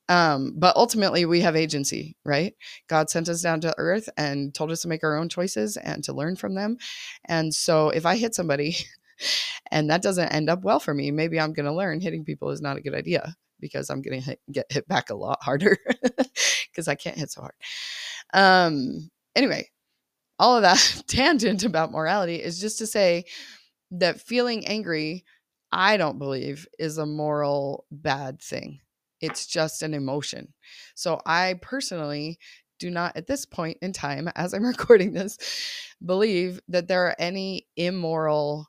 Um, 0.10 0.54
but 0.58 0.76
ultimately, 0.76 1.26
we 1.26 1.42
have 1.42 1.56
agency, 1.56 2.18
right? 2.26 2.56
God 2.88 3.12
sent 3.12 3.30
us 3.30 3.44
down 3.44 3.62
to 3.62 3.76
earth 3.78 4.10
and 4.18 4.54
told 4.54 4.72
us 4.72 4.82
to 4.82 4.88
make 4.88 5.04
our 5.04 5.16
own 5.16 5.30
choices 5.30 5.78
and 5.78 6.04
to 6.04 6.14
learn 6.14 6.36
from 6.36 6.56
them. 6.56 6.78
And 7.26 7.54
so, 7.54 7.90
if 7.90 8.08
I 8.08 8.18
hit 8.18 8.34
somebody 8.34 8.76
and 9.72 9.90
that 9.92 10.02
doesn't 10.02 10.30
end 10.30 10.50
up 10.50 10.64
well 10.64 10.80
for 10.80 10.96
me, 10.96 11.12
maybe 11.12 11.40
I'm 11.40 11.54
going 11.54 11.68
to 11.68 11.74
learn 11.74 12.02
hitting 12.02 12.26
people 12.26 12.50
is 12.50 12.62
not 12.62 12.76
a 12.76 12.82
good 12.82 12.96
idea 12.96 13.36
because 13.60 13.92
I'm 13.92 14.02
going 14.02 14.24
to 14.24 14.38
get 14.52 14.72
hit 14.72 14.88
back 14.88 15.12
a 15.12 15.16
lot 15.16 15.44
harder 15.44 15.78
because 16.72 16.88
I 16.88 16.96
can't 16.96 17.18
hit 17.18 17.32
so 17.32 17.42
hard. 17.42 17.54
Um, 18.34 19.12
anyway, 19.36 19.70
all 20.40 20.56
of 20.56 20.64
that 20.64 21.04
tangent 21.08 21.64
about 21.64 21.92
morality 21.92 22.38
is 22.38 22.60
just 22.60 22.80
to 22.80 22.88
say 22.88 23.26
that 23.92 24.22
feeling 24.22 24.66
angry, 24.66 25.24
I 25.72 25.98
don't 25.98 26.18
believe, 26.18 26.68
is 26.80 26.98
a 26.98 27.06
moral 27.06 27.86
bad 27.92 28.42
thing 28.42 28.80
it's 29.22 29.48
just 29.48 29.82
an 29.82 29.94
emotion. 29.94 30.54
So 30.96 31.20
I 31.26 31.56
personally 31.62 32.40
do 32.80 32.90
not 32.90 33.16
at 33.18 33.28
this 33.28 33.46
point 33.46 33.78
in 33.82 33.94
time 33.94 34.30
as 34.36 34.54
I'm 34.54 34.66
recording 34.66 35.14
this 35.14 35.38
believe 36.04 36.60
that 36.70 36.88
there 36.88 37.06
are 37.08 37.16
any 37.20 37.68
immoral 37.76 38.68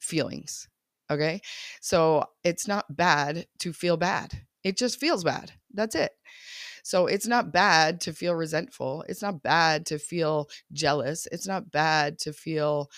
feelings. 0.00 0.68
Okay? 1.10 1.40
So 1.80 2.24
it's 2.42 2.66
not 2.66 2.96
bad 2.96 3.46
to 3.60 3.72
feel 3.72 3.96
bad. 3.96 4.32
It 4.62 4.78
just 4.78 4.98
feels 4.98 5.22
bad. 5.22 5.52
That's 5.74 5.94
it. 5.94 6.12
So 6.82 7.06
it's 7.06 7.26
not 7.26 7.52
bad 7.52 8.00
to 8.02 8.12
feel 8.12 8.34
resentful. 8.34 9.04
It's 9.08 9.22
not 9.22 9.42
bad 9.42 9.86
to 9.86 9.98
feel 9.98 10.48
jealous. 10.72 11.26
It's 11.30 11.46
not 11.46 11.70
bad 11.70 12.18
to 12.20 12.32
feel 12.32 12.90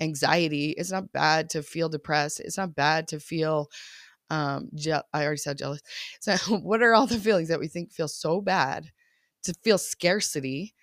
anxiety. 0.00 0.70
It's 0.70 0.90
not 0.90 1.12
bad 1.12 1.50
to 1.50 1.62
feel 1.62 1.88
depressed. 1.88 2.40
It's 2.40 2.58
not 2.58 2.74
bad 2.74 3.08
to 3.08 3.20
feel 3.20 3.68
um 4.30 4.68
je- 4.74 4.92
i 5.12 5.24
already 5.24 5.38
said 5.38 5.58
jealous. 5.58 5.82
So 6.20 6.36
what 6.62 6.82
are 6.82 6.94
all 6.94 7.06
the 7.06 7.18
feelings 7.18 7.48
that 7.48 7.60
we 7.60 7.68
think 7.68 7.92
feel 7.92 8.08
so 8.08 8.40
bad 8.40 8.90
to 9.44 9.54
feel 9.64 9.78
scarcity? 9.78 10.74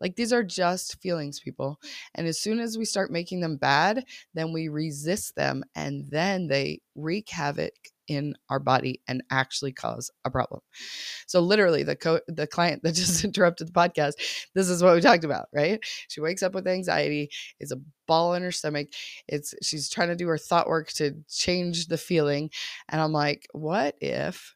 Like 0.00 0.16
these 0.16 0.32
are 0.32 0.42
just 0.42 1.00
feelings 1.00 1.38
people 1.40 1.78
and 2.14 2.26
as 2.26 2.38
soon 2.40 2.58
as 2.58 2.76
we 2.76 2.84
start 2.84 3.10
making 3.12 3.40
them 3.40 3.56
bad 3.56 4.04
then 4.34 4.52
we 4.52 4.68
resist 4.68 5.36
them 5.36 5.62
and 5.76 6.06
then 6.10 6.48
they 6.48 6.80
wreak 6.96 7.28
havoc 7.30 7.72
in 8.14 8.34
our 8.48 8.58
body 8.58 9.00
and 9.08 9.22
actually 9.30 9.72
cause 9.72 10.10
a 10.24 10.30
problem. 10.30 10.60
So 11.26 11.40
literally 11.40 11.82
the 11.82 11.96
co- 11.96 12.20
the 12.28 12.46
client 12.46 12.82
that 12.82 12.94
just 12.96 13.24
interrupted 13.24 13.68
the 13.68 13.72
podcast, 13.72 14.12
this 14.54 14.68
is 14.68 14.82
what 14.82 14.94
we 14.94 15.00
talked 15.00 15.24
about, 15.24 15.48
right? 15.52 15.80
She 16.08 16.20
wakes 16.20 16.42
up 16.42 16.54
with 16.54 16.66
anxiety, 16.66 17.30
it's 17.60 17.72
a 17.72 17.80
ball 18.06 18.34
in 18.34 18.42
her 18.42 18.52
stomach. 18.52 18.88
It's 19.28 19.54
she's 19.62 19.88
trying 19.88 20.08
to 20.08 20.16
do 20.16 20.28
her 20.28 20.38
thought 20.38 20.68
work 20.68 20.88
to 20.94 21.14
change 21.28 21.86
the 21.86 21.98
feeling 21.98 22.50
and 22.88 23.00
I'm 23.00 23.12
like, 23.12 23.46
what 23.52 23.96
if 24.00 24.54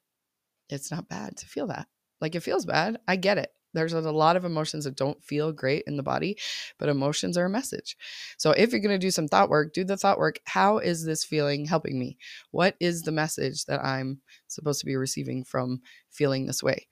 it's 0.68 0.90
not 0.90 1.08
bad 1.08 1.36
to 1.38 1.46
feel 1.46 1.68
that. 1.68 1.86
Like 2.20 2.34
it 2.34 2.40
feels 2.40 2.64
bad. 2.66 2.98
I 3.06 3.16
get 3.16 3.38
it. 3.38 3.50
There's 3.76 3.92
a 3.92 4.00
lot 4.00 4.36
of 4.36 4.44
emotions 4.44 4.84
that 4.84 4.96
don't 4.96 5.22
feel 5.22 5.52
great 5.52 5.84
in 5.86 5.96
the 5.96 6.02
body, 6.02 6.38
but 6.78 6.88
emotions 6.88 7.36
are 7.36 7.44
a 7.44 7.50
message. 7.50 7.96
So 8.38 8.52
if 8.52 8.72
you're 8.72 8.80
going 8.80 8.98
to 8.98 9.06
do 9.06 9.10
some 9.10 9.28
thought 9.28 9.50
work, 9.50 9.72
do 9.72 9.84
the 9.84 9.96
thought 9.96 10.18
work. 10.18 10.40
How 10.44 10.78
is 10.78 11.04
this 11.04 11.24
feeling 11.24 11.66
helping 11.66 11.98
me? 11.98 12.18
What 12.50 12.74
is 12.80 13.02
the 13.02 13.12
message 13.12 13.66
that 13.66 13.84
I'm 13.84 14.20
supposed 14.48 14.80
to 14.80 14.86
be 14.86 14.96
receiving 14.96 15.44
from 15.44 15.82
feeling 16.10 16.46
this 16.46 16.62
way? 16.62 16.88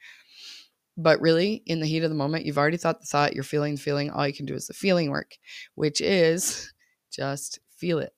But 0.96 1.20
really, 1.20 1.62
in 1.66 1.80
the 1.80 1.86
heat 1.86 2.04
of 2.04 2.10
the 2.10 2.16
moment, 2.16 2.44
you've 2.44 2.58
already 2.58 2.76
thought 2.76 3.00
the 3.00 3.06
thought, 3.06 3.34
you're 3.34 3.42
feeling 3.42 3.74
the 3.74 3.80
feeling. 3.80 4.10
All 4.10 4.26
you 4.26 4.34
can 4.34 4.46
do 4.46 4.54
is 4.54 4.66
the 4.66 4.74
feeling 4.74 5.10
work, 5.10 5.38
which 5.74 6.00
is 6.00 6.72
just 7.12 7.58
feel 7.76 7.98
it. 7.98 8.12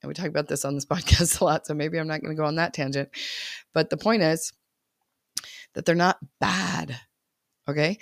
And 0.00 0.08
we 0.08 0.14
talk 0.14 0.26
about 0.26 0.48
this 0.48 0.64
on 0.64 0.74
this 0.74 0.84
podcast 0.86 1.40
a 1.40 1.44
lot. 1.44 1.66
So 1.66 1.74
maybe 1.74 1.98
I'm 1.98 2.06
not 2.06 2.22
going 2.22 2.34
to 2.34 2.40
go 2.40 2.46
on 2.46 2.56
that 2.56 2.72
tangent. 2.72 3.10
But 3.74 3.90
the 3.90 3.96
point 3.96 4.22
is 4.22 4.52
that 5.74 5.84
they're 5.84 5.94
not 5.94 6.18
bad. 6.40 6.98
Okay. 7.68 7.98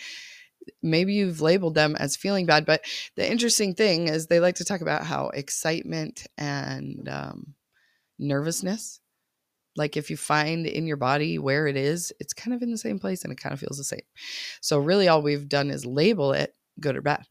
Maybe 0.82 1.14
you've 1.14 1.40
labeled 1.40 1.75
them 1.75 1.96
as 1.96 2.16
feeling 2.16 2.46
bad. 2.46 2.66
But 2.66 2.85
the 3.16 3.30
interesting 3.30 3.75
thing 3.75 4.08
is 4.08 4.26
they 4.26 4.40
like 4.40 4.56
to 4.56 4.64
talk 4.64 4.80
about 4.80 5.04
how 5.06 5.28
excitement 5.28 6.26
and 6.38 7.08
um, 7.08 7.54
nervousness 8.18 9.00
like 9.76 9.96
if 9.96 10.11
you 10.11 10.16
find 10.16 10.66
in 10.66 10.87
your 10.87 10.96
body 10.96 11.38
where 11.38 11.66
it 11.66 11.76
is, 11.76 12.12
it's 12.18 12.32
kind 12.32 12.54
of 12.54 12.62
in 12.62 12.70
the 12.70 12.78
same 12.78 12.99
place 12.99 13.23
and 13.23 13.32
it 13.32 13.40
kind 13.40 13.52
of 13.52 13.61
feels 13.61 13.78
the 13.78 13.85
same. 13.85 14.02
So 14.61 14.78
really 14.78 15.08
all 15.08 15.23
we've 15.23 15.49
done 15.49 15.70
is 15.70 15.87
label 15.87 16.32
it 16.32 16.54
good 16.80 16.96
or 16.96 17.02
bad 17.02 17.25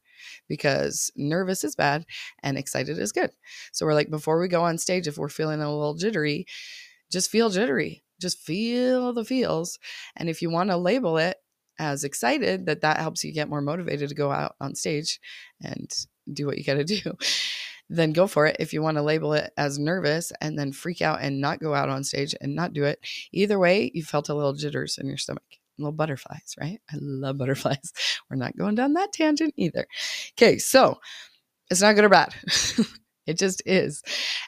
because 0.48 1.12
nervous 1.16 1.64
is 1.64 1.76
bad 1.76 2.06
and 2.44 2.58
excited 2.58 2.98
is 3.00 3.12
good. 3.12 3.32
So 3.72 3.86
we're 3.86 3.94
like 3.94 4.10
before 4.10 4.40
we 4.40 4.48
go 4.48 4.64
on 4.64 4.78
stage 4.78 5.08
if 5.08 5.18
we're 5.18 5.30
feeling 5.30 5.62
a 5.62 5.76
little 5.76 5.96
jittery, 5.96 6.46
just 7.12 7.32
feel 7.32 7.50
jittery. 7.50 8.04
Just 8.22 8.40
feel 8.40 9.12
the 9.12 9.26
feels 9.26 9.78
and 10.16 10.30
if 10.30 10.42
you 10.42 10.50
want 10.50 10.70
to 10.70 10.78
label 10.78 11.18
it 11.18 11.38
as 11.80 12.04
excited 12.04 12.66
that 12.66 12.82
that 12.82 12.98
helps 12.98 13.24
you 13.24 13.34
get 13.34 13.50
more 13.50 13.62
motivated 13.62 14.10
to 14.10 14.16
go 14.16 14.32
out 14.32 14.56
on 14.62 14.76
stage 14.76 15.20
and 15.62 15.92
do 16.32 16.46
what 16.46 16.58
you 16.58 16.64
got 16.64 16.76
to 16.76 16.84
do 16.84 17.18
then 17.90 18.14
go 18.14 18.28
for 18.28 18.48
it. 18.48 18.58
If 18.60 18.74
you 18.74 18.82
want 18.82 18.98
to 18.98 19.04
label 19.04 19.34
it 19.34 19.52
as 19.58 19.78
nervous 19.78 20.32
and 20.42 20.58
then 20.58 20.72
freak 20.72 21.02
out 21.02 21.20
and 21.22 21.40
not 21.40 21.60
go 21.60 21.74
out 21.74 21.90
on 21.90 22.04
stage 22.04 22.36
and 22.42 22.56
not 22.56 22.74
do 22.74 22.84
it, 22.84 23.00
either 23.32 23.60
way, 23.60 23.92
you 23.94 24.04
felt 24.04 24.30
a 24.30 24.34
little 24.34 24.54
jitters 24.54 24.98
in 24.98 25.08
your 25.08 25.18
stomach, 25.18 25.44
little 25.78 25.92
butterflies, 25.92 26.56
right? 26.60 26.80
I 26.92 26.96
love 27.00 27.38
butterflies. 27.38 27.94
We're 28.30 28.38
not 28.38 28.58
going 28.58 28.76
down 28.76 28.94
that 28.94 29.14
tangent 29.14 29.54
either. 29.58 29.88
Okay, 30.34 30.58
so 30.58 31.00
it's 31.70 31.82
not 31.82 31.96
good 31.96 32.06
or 32.06 32.10
bad. 32.10 32.34
it 33.28 33.38
just 33.38 33.62
is. 33.66 34.04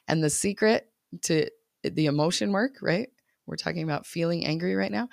And 0.07 0.23
the 0.23 0.29
secret 0.29 0.89
to 1.23 1.49
the 1.83 2.07
emotion 2.07 2.51
work, 2.51 2.77
right? 2.81 3.09
We're 3.45 3.55
talking 3.55 3.83
about 3.83 4.05
feeling 4.05 4.45
angry 4.45 4.75
right 4.75 4.91
now, 4.91 5.09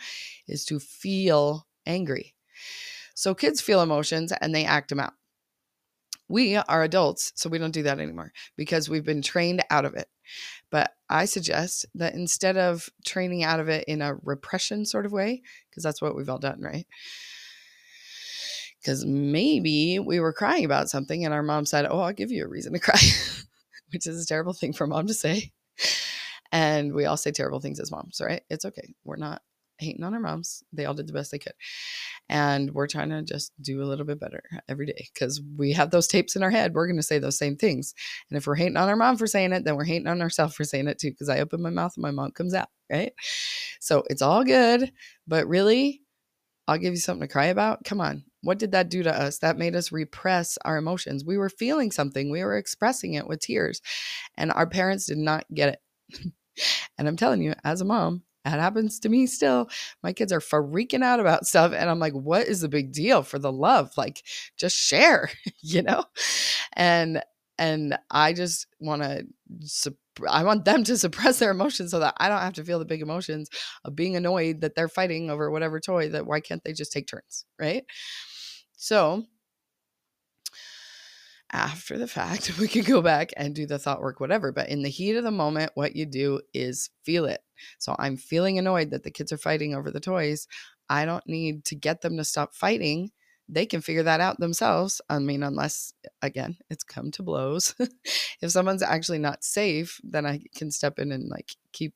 is 0.49 0.65
to 0.67 0.81
feel 0.81 1.67
angry. 1.87 2.35
So 3.15 3.35
kids 3.35 3.61
feel 3.61 3.81
emotions 3.81 4.33
and 4.33 4.55
they 4.55 4.65
act 4.65 4.89
them 4.89 5.01
out. 5.01 5.15
We 6.29 6.57
are 6.57 6.83
adults, 6.83 7.33
so 7.35 7.51
we 7.51 7.59
don't 7.59 7.71
do 7.71 7.83
that 7.83 8.01
anymore 8.01 8.33
because 8.57 8.89
we've 8.89 9.05
been 9.05 9.23
trained 9.23 9.63
out 9.71 9.85
of 9.85 9.95
it. 9.95 10.09
But 10.71 10.93
I 11.11 11.27
suggest 11.27 11.87
that 11.95 12.15
instead 12.15 12.57
of 12.57 12.89
training 13.05 13.45
out 13.45 13.61
of 13.61 13.69
it 13.69 13.85
in 13.87 14.01
a 14.01 14.17
repression 14.23 14.87
sort 14.87 15.07
of 15.07 15.13
way, 15.13 15.43
because 15.69 15.83
that's 15.83 16.01
what 16.01 16.17
we've 16.17 16.29
all 16.31 16.39
done, 16.39 16.61
right? 16.63 16.87
Because 18.81 19.05
maybe 19.05 19.99
we 19.99 20.19
were 20.19 20.33
crying 20.33 20.65
about 20.65 20.89
something 20.89 21.25
and 21.25 21.35
our 21.35 21.43
mom 21.43 21.67
said, 21.67 21.87
Oh, 21.89 22.01
I'll 22.01 22.13
give 22.13 22.31
you 22.31 22.45
a 22.45 22.49
reason 22.49 22.73
to 22.73 22.79
cry, 22.81 23.01
which 23.93 24.07
is 24.07 24.23
a 24.23 24.27
terrible 24.27 24.55
thing 24.55 24.73
for 24.73 24.87
mom 24.87 25.07
to 25.07 25.15
say. 25.15 25.53
And 26.51 26.95
we 26.95 27.05
all 27.05 27.17
say 27.17 27.33
terrible 27.33 27.61
things 27.61 27.81
as 27.81 27.91
moms, 27.91 28.21
right? 28.21 28.43
It's 28.49 28.65
okay. 28.65 28.95
We're 29.05 29.17
not 29.17 29.43
hating 29.79 30.05
on 30.05 30.15
our 30.15 30.21
moms. 30.21 30.63
They 30.73 30.85
all 30.85 30.95
did 30.95 31.07
the 31.07 31.13
best 31.13 31.31
they 31.31 31.39
could. 31.39 31.55
And 32.29 32.73
we're 32.73 32.87
trying 32.87 33.11
to 33.11 33.23
just 33.23 33.53
do 33.61 33.83
a 33.83 33.87
little 33.87 34.05
bit 34.05 34.21
better 34.21 34.43
every 34.69 34.87
day 34.87 35.09
because 35.13 35.41
we 35.57 35.73
have 35.73 35.91
those 35.91 36.07
tapes 36.07 36.37
in 36.37 36.43
our 36.43 36.51
head. 36.51 36.75
We're 36.75 36.87
going 36.87 36.97
to 36.97 37.03
say 37.03 37.19
those 37.19 37.39
same 37.39 37.57
things. 37.57 37.95
And 38.31 38.37
if 38.37 38.47
we're 38.47 38.55
hating 38.55 38.77
on 38.77 38.89
our 38.89 38.97
mom 38.97 39.17
for 39.17 39.27
saying 39.27 39.53
it, 39.53 39.65
then 39.65 39.77
we're 39.77 39.85
hating 39.85 40.09
on 40.09 40.23
ourselves 40.23 40.55
for 40.55 40.65
saying 40.65 40.89
it 40.89 40.99
too 40.99 41.11
because 41.11 41.29
I 41.29 41.41
open 41.41 41.63
my 41.63 41.71
mouth 41.71 41.93
and 41.97 42.03
my 42.03 42.11
mom 42.11 42.33
comes 42.33 42.55
out, 42.55 42.69
right? 42.91 43.13
So 43.81 44.05
it's 44.09 44.23
all 44.23 44.45
good. 44.45 44.93
But 45.27 45.47
really, 45.47 46.03
I'll 46.67 46.79
give 46.79 46.95
you 46.95 47.01
something 47.01 47.27
to 47.27 47.33
cry 47.33 47.47
about. 47.47 47.85
Come 47.85 48.01
on. 48.01 48.25
What 48.43 48.59
did 48.59 48.73
that 48.73 48.89
do 48.89 49.03
to 49.03 49.15
us? 49.15 49.39
That 49.39 49.59
made 49.59 49.77
us 49.77 49.93
repress 49.93 50.59
our 50.65 50.77
emotions. 50.77 51.25
We 51.25 51.39
were 51.39 51.49
feeling 51.49 51.91
something, 51.91 52.31
we 52.31 52.45
were 52.45 52.57
expressing 52.57 53.15
it 53.15 53.27
with 53.27 53.41
tears, 53.41 53.81
and 54.37 54.53
our 54.53 54.67
parents 54.67 55.07
did 55.07 55.19
not 55.19 55.45
get 55.53 55.79
it. 56.11 56.33
and 56.99 57.09
I'm 57.09 57.17
telling 57.17 57.43
you, 57.43 57.55
as 57.65 57.81
a 57.81 57.85
mom, 57.85 58.23
that 58.45 58.61
happens 58.61 58.99
to 59.01 59.09
me 59.09 59.27
still. 59.27 59.69
My 60.03 60.13
kids 60.13 60.33
are 60.33 60.41
freaking 60.41 61.03
out 61.03 61.21
about 61.21 61.47
stuff. 61.47 61.73
And 61.73 61.89
I'm 61.89 61.99
like, 61.99 62.13
what 62.13 62.47
is 62.47 62.61
the 62.61 62.69
big 62.69 62.93
deal 62.93 63.23
for 63.23 63.39
the 63.39 63.53
love? 63.53 63.91
Like, 63.97 64.23
just 64.57 64.77
share, 64.77 65.31
you 65.63 65.83
know? 65.83 66.05
And, 66.75 67.23
and 67.59 67.99
I 68.11 68.33
just 68.33 68.67
want 68.81 69.03
to, 69.03 69.27
I 70.29 70.45
want 70.45 70.65
them 70.65 70.85
to 70.85 70.97
suppress 70.99 71.39
their 71.39 71.51
emotions 71.51 71.91
so 71.91 72.01
that 72.01 72.15
I 72.19 72.29
don't 72.29 72.41
have 72.41 72.55
to 72.55 72.65
feel 72.65 72.79
the 72.79 72.85
big 72.85 73.03
emotions 73.03 73.49
of 73.85 73.97
being 73.97 74.17
annoyed 74.17 74.61
that 74.61 74.75
they're 74.75 74.89
fighting 74.89 75.31
over 75.31 75.51
whatever 75.51 75.81
toy 75.81 76.09
that 76.11 76.27
why 76.27 76.41
can't 76.41 76.63
they 76.65 76.73
just 76.73 76.93
take 76.93 77.07
turns? 77.07 77.45
Right. 77.59 77.85
So, 78.77 79.25
after 81.53 81.99
the 81.99 82.09
fact, 82.09 82.53
we 82.59 82.69
could 82.69 82.85
go 82.85 83.01
back 83.03 83.33
and 83.37 83.55
do 83.55 83.67
the 83.67 83.79
thought 83.79 84.01
work, 84.01 84.21
whatever. 84.21 84.53
But 84.53 84.69
in 84.69 84.83
the 84.83 84.89
heat 84.91 85.17
of 85.17 85.25
the 85.25 85.31
moment, 85.31 85.73
what 85.75 85.97
you 85.97 86.07
do 86.07 86.41
is 86.53 86.91
feel 87.05 87.25
it. 87.27 87.41
So 87.79 87.95
I'm 87.99 88.17
feeling 88.17 88.59
annoyed 88.59 88.91
that 88.91 89.03
the 89.03 89.11
kids 89.11 89.33
are 89.33 89.39
fighting 89.39 89.75
over 89.75 89.91
the 89.91 90.01
toys. 90.01 90.47
I 90.89 91.05
don't 91.05 91.27
need 91.27 91.65
to 91.67 91.75
get 91.75 92.01
them 92.03 92.17
to 92.17 92.25
stop 92.25 92.55
fighting. 92.55 93.11
They 93.49 93.67
can 93.67 93.81
figure 93.81 94.03
that 94.03 94.21
out 94.21 94.41
themselves. 94.41 95.01
I 95.09 95.19
mean, 95.19 95.43
unless, 95.43 95.93
again, 96.23 96.57
it's 96.71 96.85
come 96.85 97.11
to 97.13 97.23
blows. 97.23 97.75
if 98.41 98.51
someone's 98.51 98.83
actually 98.83 99.19
not 99.19 99.45
safe, 99.45 100.01
then 100.03 100.25
I 100.27 100.41
can 100.55 100.71
step 100.71 100.99
in 100.99 101.13
and 101.13 101.29
like 101.29 101.55
keep 101.73 101.95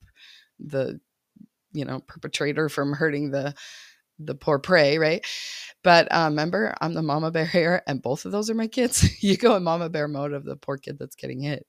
the, 0.58 1.00
you 1.72 1.84
know, 1.84 2.00
perpetrator 2.00 2.68
from 2.68 2.92
hurting 2.92 3.30
the 3.30 3.54
the 4.18 4.34
poor 4.34 4.58
prey, 4.58 4.98
right? 4.98 5.24
But 5.82 6.08
uh, 6.10 6.26
remember, 6.28 6.74
I'm 6.80 6.94
the 6.94 7.02
mama 7.02 7.30
bear 7.30 7.46
here, 7.46 7.82
and 7.86 8.02
both 8.02 8.24
of 8.24 8.32
those 8.32 8.50
are 8.50 8.54
my 8.54 8.66
kids. 8.66 9.22
you 9.22 9.36
go 9.36 9.56
in 9.56 9.62
mama 9.62 9.88
bear 9.88 10.08
mode 10.08 10.32
of 10.32 10.44
the 10.44 10.56
poor 10.56 10.76
kid 10.76 10.98
that's 10.98 11.16
getting 11.16 11.40
hit, 11.40 11.66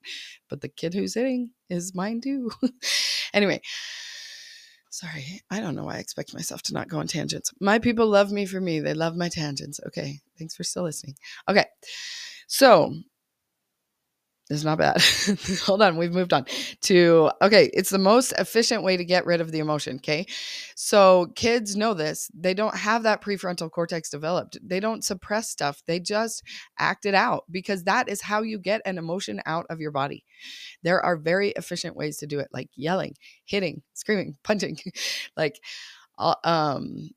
but 0.50 0.62
the 0.62 0.70
kid 0.70 0.94
who's 0.94 1.14
hitting 1.14 1.52
is 1.70 1.96
mine 1.96 2.22
too. 2.22 2.52
anyway, 3.34 3.62
sorry, 4.90 5.42
I 5.50 5.60
don't 5.60 5.76
know 5.76 5.86
why 5.86 5.96
I 5.96 6.00
expect 6.00 6.34
myself 6.34 6.62
to 6.64 6.74
not 6.74 6.90
go 6.90 7.00
on 7.00 7.08
tangents. 7.08 7.54
My 7.60 7.80
people 7.80 8.08
love 8.08 8.32
me 8.32 8.46
for 8.46 8.60
me. 8.60 8.80
They 8.80 8.94
love 8.94 9.16
my 9.16 9.30
tangents. 9.30 9.80
Okay, 9.88 10.20
thanks 10.38 10.56
for 10.56 10.64
still 10.64 10.84
listening. 10.84 11.16
Okay, 11.48 11.66
so 12.48 12.94
it's 14.50 14.64
not 14.64 14.80
bad. 14.80 14.98
Hold 15.66 15.84
on, 15.84 15.96
we've 15.96 16.14
moved 16.14 16.34
on 16.34 16.46
to 16.82 17.30
okay, 17.42 17.70
it's 17.72 17.92
the 17.92 18.00
most 18.00 18.32
efficient 18.34 18.82
way 18.82 18.98
to 18.98 19.06
get 19.06 19.28
rid 19.28 19.42
of 19.42 19.52
the 19.52 19.60
emotion, 19.60 19.98
okay? 19.98 20.26
So 20.76 21.28
kids 21.36 21.76
know 21.76 21.94
this. 21.94 22.32
They 22.34 22.56
don't 22.56 22.76
have 22.76 23.04
that 23.04 23.22
prefrontal 23.22 23.70
cortex 23.70 24.10
developed. 24.10 24.58
They 24.64 24.80
don't 24.80 25.04
suppress 25.04 25.50
stuff. 25.50 25.84
They 25.86 26.00
just 26.00 26.42
act 26.80 27.06
it 27.06 27.14
out 27.14 27.44
because 27.52 27.84
that 27.84 28.10
is 28.10 28.22
how 28.22 28.42
you 28.42 28.58
get 28.58 28.82
an 28.86 28.98
emotion 28.98 29.40
out 29.46 29.68
of 29.70 29.80
your 29.80 29.92
body. 29.92 30.26
There 30.82 31.00
are 31.00 31.16
very 31.16 31.50
efficient 31.50 31.96
ways 31.96 32.18
to 32.18 32.28
do 32.28 32.40
it 32.40 32.50
like 32.52 32.70
yelling, 32.76 33.16
hitting, 33.46 33.84
screaming, 33.94 34.38
punching. 34.44 34.80
like 35.38 35.60
uh, 36.18 36.36
um 36.44 37.12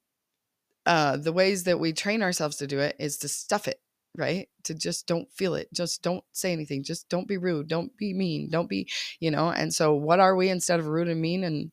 uh 0.85 1.17
the 1.17 1.33
ways 1.33 1.65
that 1.65 1.81
we 1.81 1.93
train 1.93 2.23
ourselves 2.23 2.57
to 2.57 2.67
do 2.67 2.79
it 2.79 2.95
is 2.99 3.17
to 3.19 3.29
stuff 3.29 3.69
it 3.69 3.81
right? 4.17 4.49
To 4.65 4.75
just 4.75 5.07
don't 5.07 5.31
feel 5.33 5.55
it. 5.55 5.73
Just 5.73 6.03
don't 6.03 6.25
say 6.33 6.53
anything. 6.53 6.83
Just 6.83 7.09
don't 7.09 7.29
be 7.29 7.39
rude. 7.39 7.69
Don't 7.69 7.97
be 7.97 8.13
mean. 8.13 8.51
Don't 8.51 8.69
be, 8.69 8.89
you 9.21 9.31
know. 9.31 9.51
And 9.51 9.73
so, 9.73 9.95
what 9.95 10.21
are 10.21 10.37
we 10.37 10.49
instead 10.49 10.81
of 10.81 10.87
rude 10.87 11.09
and 11.09 11.21
mean 11.21 11.45
and 11.45 11.73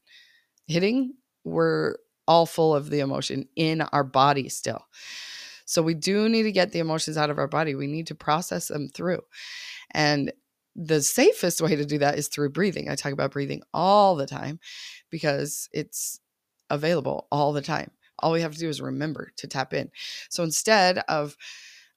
hitting? 0.68 1.14
We're 1.44 1.96
all 2.28 2.46
full 2.46 2.76
of 2.76 2.90
the 2.90 3.00
emotion 3.00 3.48
in 3.56 3.82
our 3.82 4.04
body 4.04 4.50
still. 4.50 4.86
So, 5.66 5.82
we 5.82 5.94
do 5.94 6.30
need 6.30 6.44
to 6.44 6.52
get 6.52 6.72
the 6.72 6.80
emotions 6.80 7.18
out 7.18 7.30
of 7.30 7.38
our 7.38 7.48
body. 7.48 7.76
We 7.76 7.88
need 7.88 8.08
to 8.08 8.16
process 8.16 8.68
them 8.70 8.90
through. 8.90 9.22
And 9.92 10.32
the 10.76 11.02
safest 11.02 11.62
way 11.62 11.76
to 11.76 11.86
do 11.86 11.98
that 11.98 12.18
is 12.18 12.28
through 12.28 12.52
breathing. 12.52 12.90
I 12.90 12.96
talk 12.96 13.12
about 13.12 13.32
breathing 13.32 13.62
all 13.74 14.16
the 14.16 14.28
time 14.28 14.60
because 15.10 15.68
it's 15.74 16.20
available 16.70 17.28
all 17.32 17.52
the 17.52 17.62
time. 17.62 17.92
All 18.20 18.32
we 18.32 18.42
have 18.42 18.54
to 18.54 18.60
do 18.60 18.70
is 18.70 18.82
remember 18.82 19.32
to 19.38 19.48
tap 19.48 19.74
in. 19.74 19.92
So 20.30 20.44
instead 20.44 21.00
of 21.10 21.36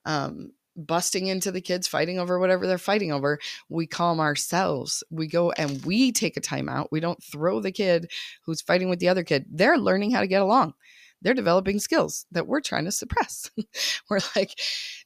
um, 0.05 0.53
busting 0.77 1.27
into 1.27 1.53
the 1.53 1.61
kids 1.61 1.87
fighting 1.87 2.19
over 2.19 2.39
whatever 2.39 2.67
they're 2.67 2.79
fighting 2.79 3.13
over 3.13 3.39
we 3.69 3.87
calm 3.87 4.21
ourselves 4.21 5.05
we 5.11 5.27
go 5.27 5.51
and 5.53 5.85
we 5.85 6.11
take 6.11 6.37
a 6.37 6.41
timeout. 6.41 6.89
we 6.91 7.01
don't 7.01 7.23
throw 7.23 7.61
the 7.61 7.73
kid 7.73 8.11
who's 8.45 8.63
fighting 8.63 8.89
with 8.89 8.99
the 8.99 9.09
other 9.09 9.23
kid 9.23 9.45
they're 9.51 9.77
learning 9.77 10.11
how 10.11 10.21
to 10.21 10.27
get 10.27 10.41
along 10.41 10.73
they're 11.21 11.35
developing 11.35 11.79
skills 11.79 12.25
that 12.33 12.47
we're 12.47 12.61
trying 12.61 12.87
to 12.87 12.93
suppress 12.93 13.51
we're 14.11 14.19
like 14.35 14.59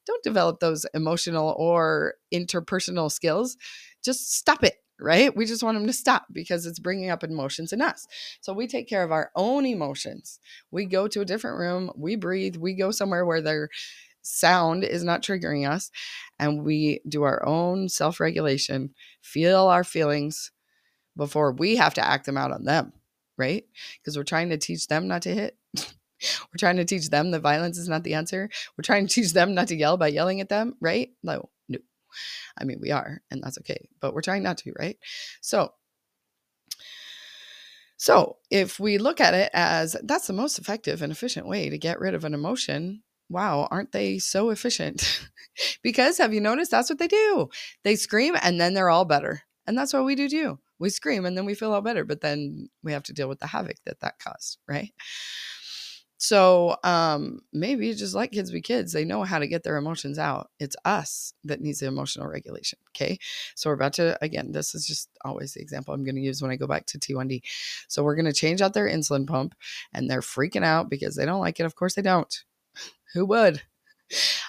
don't 0.07 0.23
develop 0.23 0.61
those 0.61 0.87
emotional 0.95 1.55
or 1.59 2.15
interpersonal 2.33 3.11
skills 3.11 3.57
just 4.05 4.33
stop 4.37 4.63
it 4.63 4.77
right? 5.01 5.37
We 5.37 5.47
just 5.47 5.63
want 5.63 5.77
them 5.77 5.87
to 5.87 5.93
stop 5.93 6.27
because 6.33 6.67
it's 6.67 6.79
bringing 6.79 7.11
up 7.11 7.23
emotions 7.23 7.73
in 7.73 7.83
us. 7.83 8.07
So 8.41 8.53
we 8.53 8.67
take 8.67 8.89
care 8.89 9.03
of 9.03 9.13
our 9.13 9.31
own 9.37 9.67
emotions. 9.67 10.41
We 10.71 10.87
go 10.87 11.09
to 11.09 11.21
a 11.21 11.25
different 11.25 11.59
room, 11.59 11.91
we 11.97 12.17
breathe, 12.17 12.57
we 12.57 12.75
go 12.75 12.91
somewhere 12.91 13.27
where 13.27 13.43
their 13.43 13.69
sound 14.27 14.85
is 14.85 15.05
not 15.05 15.23
triggering 15.23 15.69
us, 15.69 15.91
and 16.39 16.65
we 16.65 17.01
do 17.09 17.23
our 17.23 17.45
own 17.47 17.89
self 17.89 18.21
regulation, 18.21 18.95
feel 19.23 19.67
our 19.69 19.85
feelings 19.85 20.51
before 21.17 21.53
we 21.53 21.77
have 21.77 21.95
to 21.95 22.07
act 22.07 22.27
them 22.27 22.37
out 22.37 22.53
on 22.53 22.65
them, 22.65 22.93
right? 23.39 23.65
Because 23.99 24.17
we're 24.17 24.25
trying 24.25 24.51
to 24.51 24.59
teach 24.59 24.87
them 24.89 25.09
not 25.09 25.23
to 25.23 25.35
hit. 25.35 25.57
we're 25.77 26.59
trying 26.59 26.77
to 26.77 26.85
teach 26.85 27.09
them 27.09 27.31
that 27.31 27.41
violence 27.41 27.79
is 27.79 27.89
not 27.89 28.05
the 28.05 28.15
answer. 28.15 28.51
We're 28.77 28.83
trying 28.83 29.07
to 29.07 29.15
teach 29.15 29.33
them 29.33 29.55
not 29.55 29.69
to 29.69 29.77
yell 29.77 29.97
by 29.97 30.09
yelling 30.09 30.41
at 30.41 30.49
them, 30.49 30.75
right? 30.81 31.11
No, 31.23 31.49
no. 31.69 31.79
I 32.59 32.65
mean, 32.65 32.79
we 32.81 32.91
are, 32.91 33.23
and 33.31 33.43
that's 33.43 33.59
okay, 33.59 33.89
but 34.01 34.15
we're 34.15 34.23
trying 34.23 34.43
not 34.43 34.59
to, 34.59 34.73
right? 34.79 34.99
So, 35.41 35.73
so 37.97 38.37
if 38.51 38.79
we 38.79 38.99
look 38.99 39.21
at 39.21 39.35
it 39.35 39.51
as 39.55 39.97
that's 40.05 40.27
the 40.27 40.35
most 40.35 40.59
effective 40.59 41.01
and 41.01 41.11
efficient 41.11 41.49
way 41.49 41.71
to 41.71 41.79
get 41.79 41.99
rid 41.99 42.15
of 42.15 42.25
an 42.25 42.35
emotion, 42.35 43.03
wow, 43.29 43.69
aren't 43.71 43.93
they 43.93 44.19
so 44.19 44.51
efficient? 44.51 45.29
because 45.83 46.19
have 46.19 46.35
you 46.35 46.41
noticed 46.41 46.71
that's 46.71 46.91
what 46.91 46.99
they 46.99 47.09
do? 47.09 47.49
They 47.83 47.97
scream 47.97 48.37
and 48.43 48.61
then 48.61 48.75
they're 48.75 48.91
all 48.91 49.05
better. 49.05 49.43
And 49.67 49.77
that's 49.77 49.93
what 49.93 50.05
we 50.05 50.15
do 50.15 50.29
too. 50.29 50.59
We 50.79 50.91
scream 50.91 51.25
and 51.25 51.37
then 51.37 51.47
we 51.47 51.55
feel 51.55 51.73
all 51.73 51.81
better, 51.81 52.05
but 52.05 52.21
then 52.21 52.69
we 52.83 52.93
have 52.93 53.03
to 53.05 53.13
deal 53.13 53.29
with 53.29 53.41
the 53.41 53.47
havoc 53.47 53.77
that 53.87 54.01
that 54.01 54.19
caused, 54.19 54.59
right? 54.69 54.93
So 56.19 56.77
um, 56.83 57.41
maybe 57.53 57.93
just 57.95 58.15
let 58.15 58.33
kids 58.33 58.51
be 58.51 58.63
kids. 58.63 58.93
They 58.93 59.05
know 59.05 59.23
how 59.23 59.39
to 59.39 59.47
get 59.47 59.65
their 59.65 59.77
emotions 59.77 60.19
out. 60.19 60.51
It's 60.59 60.77
us 60.85 61.35
that 61.45 61.61
needs 61.61 61.81
the 61.81 61.87
emotional 61.87 62.27
regulation. 62.27 62.79
Okay. 62.91 63.19
So 63.55 63.69
we're 63.69 63.75
about 63.75 63.93
to, 63.95 64.17
again, 64.23 64.53
this 64.53 64.75
is 64.75 64.87
just 64.87 65.11
always 65.25 65.53
the 65.53 65.61
example 65.61 65.93
I'm 65.93 66.05
going 66.05 66.15
to 66.15 66.23
use 66.23 66.41
when 66.41 66.51
I 66.51 66.57
go 66.57 66.67
back 66.67 66.87
to 66.87 66.99
T1D. 66.99 67.43
So 67.89 68.03
we're 68.03 68.17
going 68.17 68.27
to 68.27 68.33
change 68.33 68.63
out 68.63 68.73
their 68.73 68.89
insulin 68.89 69.27
pump 69.27 69.55
and 69.93 70.09
they're 70.11 70.21
freaking 70.21 70.65
out 70.65 70.89
because 70.89 71.17
they 71.17 71.27
don't 71.27 71.41
like 71.41 71.61
it. 71.61 71.67
Of 71.67 71.75
course 71.75 71.95
they 71.95 72.03
don't. 72.03 72.45
Who 73.17 73.25
would? 73.27 73.63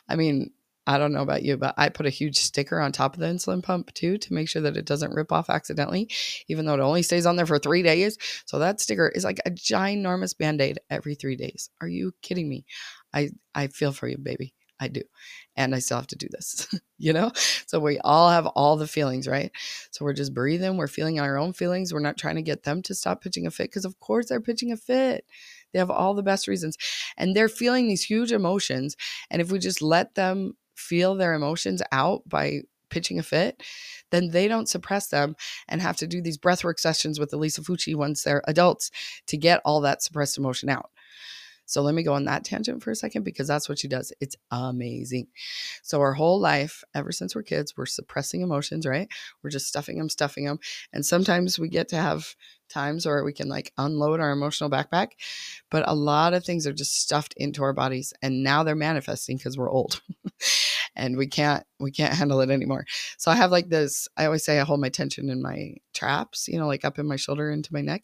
I 0.10 0.18
mean, 0.18 0.52
I 0.86 0.98
don't 0.98 1.14
know 1.14 1.22
about 1.22 1.44
you, 1.44 1.56
but 1.56 1.74
I 1.78 1.88
put 1.88 2.06
a 2.06 2.10
huge 2.10 2.38
sticker 2.38 2.80
on 2.82 2.92
top 2.92 3.14
of 3.14 3.22
the 3.22 3.28
insulin 3.28 3.64
pump 3.64 3.94
too 3.94 4.18
to 4.18 4.34
make 4.34 4.50
sure 4.50 4.62
that 4.62 4.76
it 4.76 4.86
doesn't 4.86 5.14
rip 5.14 5.32
off 5.32 5.50
accidentally, 5.50 6.10
even 6.50 6.66
though 6.66 6.74
it 6.74 6.82
only 6.82 7.02
stays 7.02 7.26
on 7.26 7.38
there 7.38 7.46
for 7.46 7.60
three 7.60 7.82
days. 7.82 8.18
So 8.46 8.60
that 8.60 8.82
sticker 8.82 9.08
is 9.08 9.24
like 9.24 9.40
a 9.46 9.52
ginormous 9.52 10.38
band 10.38 10.60
aid 10.60 10.80
every 10.90 11.16
three 11.16 11.38
days. 11.38 11.70
Are 11.80 11.88
you 11.88 12.12
kidding 12.22 12.50
me? 12.50 12.66
I, 13.14 13.30
I 13.56 13.68
feel 13.68 13.94
for 13.94 14.10
you, 14.10 14.18
baby. 14.18 14.54
I 14.80 14.90
do. 14.90 15.02
And 15.56 15.74
I 15.74 15.80
still 15.80 15.98
have 15.98 16.08
to 16.08 16.16
do 16.16 16.28
this, 16.30 16.68
you 16.98 17.14
know? 17.14 17.32
So 17.66 17.80
we 17.80 18.00
all 18.00 18.30
have 18.30 18.46
all 18.48 18.76
the 18.76 18.88
feelings, 18.88 19.28
right? 19.28 19.52
So 19.92 20.06
we're 20.06 20.14
just 20.14 20.34
breathing. 20.34 20.78
We're 20.78 20.88
feeling 20.88 21.20
our 21.20 21.38
own 21.38 21.54
feelings. 21.54 21.94
We're 21.94 22.00
not 22.00 22.18
trying 22.18 22.36
to 22.36 22.42
get 22.42 22.64
them 22.64 22.82
to 22.84 22.94
stop 22.94 23.22
pitching 23.22 23.48
a 23.48 23.52
fit 23.52 23.70
because, 23.70 23.86
of 23.86 24.00
course, 24.00 24.28
they're 24.28 24.42
pitching 24.42 24.72
a 24.72 24.78
fit. 24.78 25.26
They 25.74 25.80
have 25.80 25.92
all 25.92 26.14
the 26.14 26.24
best 26.24 26.48
reasons. 26.48 26.78
And 27.18 27.36
they're 27.36 27.50
feeling 27.50 27.88
these 27.88 28.04
huge 28.04 28.32
emotions. 28.32 28.96
And 29.30 29.42
if 29.42 29.52
we 29.52 29.60
just 29.60 29.82
let 29.82 30.16
them 30.16 30.54
feel 30.76 31.16
their 31.16 31.34
emotions 31.34 31.82
out 31.92 32.22
by 32.28 32.62
pitching 32.90 33.20
a 33.20 33.24
fit, 33.24 33.62
then 34.12 34.30
they 34.30 34.48
don't 34.48 34.70
suppress 34.70 35.08
them 35.08 35.36
and 35.68 35.82
have 35.82 35.98
to 35.98 36.08
do 36.08 36.22
these 36.22 36.38
breathwork 36.38 36.80
sessions 36.80 37.20
with 37.20 37.34
Elisa 37.34 37.62
Fucci 37.62 37.96
once 37.96 38.24
they're 38.24 38.44
adults 38.48 38.92
to 39.28 39.38
get 39.38 39.62
all 39.66 39.82
that 39.82 40.02
suppressed 40.02 40.38
emotion 40.38 40.70
out. 40.70 40.90
So 41.68 41.82
let 41.82 41.94
me 41.94 42.02
go 42.02 42.14
on 42.14 42.26
that 42.26 42.46
tangent 42.46 42.82
for 42.82 42.92
a 42.92 42.96
second 42.96 43.24
because 43.24 43.48
that's 43.48 43.68
what 43.68 43.78
she 43.78 43.90
does. 43.90 44.14
It's 44.22 44.38
amazing. 44.52 45.28
So 45.84 46.00
our 46.00 46.14
whole 46.14 46.40
life, 46.40 46.84
ever 46.96 47.12
since 47.12 47.36
we're 47.36 47.44
kids, 47.44 47.76
we're 47.76 47.86
suppressing 47.86 48.42
emotions, 48.42 48.88
right? 48.88 49.10
We're 49.44 49.50
just 49.50 49.68
stuffing 49.68 49.98
them, 49.98 50.10
stuffing 50.10 50.46
them. 50.46 50.60
And 50.94 51.06
sometimes 51.06 51.60
we 51.60 51.68
get 51.68 51.90
to 51.90 51.98
have 51.98 52.36
times 52.70 53.06
where 53.06 53.24
we 53.24 53.34
can 53.34 53.50
like 53.50 53.74
unload 53.78 54.22
our 54.22 54.32
emotional 54.32 54.70
backpack, 54.70 55.10
but 55.70 55.88
a 55.88 55.94
lot 55.94 56.34
of 56.34 56.46
things 56.46 56.66
are 56.66 56.74
just 56.74 57.02
stuffed 57.02 57.34
into 57.36 57.63
our 57.63 57.74
bodies 57.74 58.13
and 58.22 58.44
now 58.44 58.63
they're 58.63 58.76
manifesting 58.76 59.36
because 59.38 59.58
we're 59.58 59.70
old. 59.70 60.02
and 60.96 61.18
we 61.18 61.28
can't 61.28 61.63
we 61.80 61.91
can't 61.91 62.13
handle 62.13 62.41
it 62.41 62.50
anymore. 62.50 62.86
So 63.18 63.30
I 63.30 63.36
have 63.36 63.52
like 63.52 63.70
this 63.70 64.08
I 64.15 64.26
always 64.26 64.44
say 64.44 64.60
I 64.60 64.63
hold 64.63 64.80
my 64.80 64.89
tension 64.89 65.30
in 65.30 65.41
my 65.41 65.76
traps, 65.94 66.48
you 66.48 66.58
know, 66.58 66.68
like 66.68 66.86
up 66.86 66.98
in 66.98 67.08
my 67.08 67.18
shoulder 67.18 67.52
into 67.52 67.74
my 67.74 67.82
neck 67.82 68.04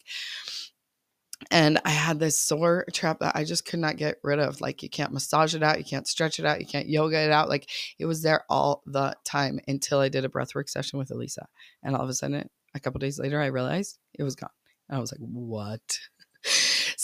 and 1.50 1.80
I 1.84 1.90
had 1.90 2.18
this 2.18 2.38
sore 2.38 2.84
trap 2.92 3.20
that 3.20 3.36
I 3.36 3.44
just 3.44 3.66
could 3.66 3.80
not 3.80 3.96
get 3.96 4.18
rid 4.22 4.38
of. 4.38 4.60
Like 4.60 4.82
you 4.82 4.88
can't 4.88 5.12
massage 5.12 5.54
it 5.54 5.62
out, 5.62 5.78
you 5.78 5.84
can't 5.84 6.06
stretch 6.06 6.38
it 6.38 6.44
out, 6.44 6.60
you 6.60 6.66
can't 6.66 6.88
yoga 6.88 7.18
it 7.18 7.30
out. 7.30 7.48
Like 7.48 7.68
it 7.98 8.06
was 8.06 8.22
there 8.22 8.44
all 8.48 8.82
the 8.86 9.16
time 9.24 9.60
until 9.66 10.00
I 10.00 10.08
did 10.08 10.24
a 10.24 10.28
breathwork 10.28 10.68
session 10.68 10.98
with 10.98 11.10
Elisa, 11.10 11.46
and 11.82 11.96
all 11.96 12.02
of 12.02 12.08
a 12.08 12.14
sudden, 12.14 12.48
a 12.74 12.80
couple 12.80 12.98
days 12.98 13.18
later, 13.18 13.40
I 13.40 13.46
realized 13.46 13.98
it 14.18 14.22
was 14.22 14.36
gone. 14.36 14.50
And 14.88 14.98
I 14.98 15.00
was 15.00 15.12
like, 15.12 15.20
"What?" 15.20 15.98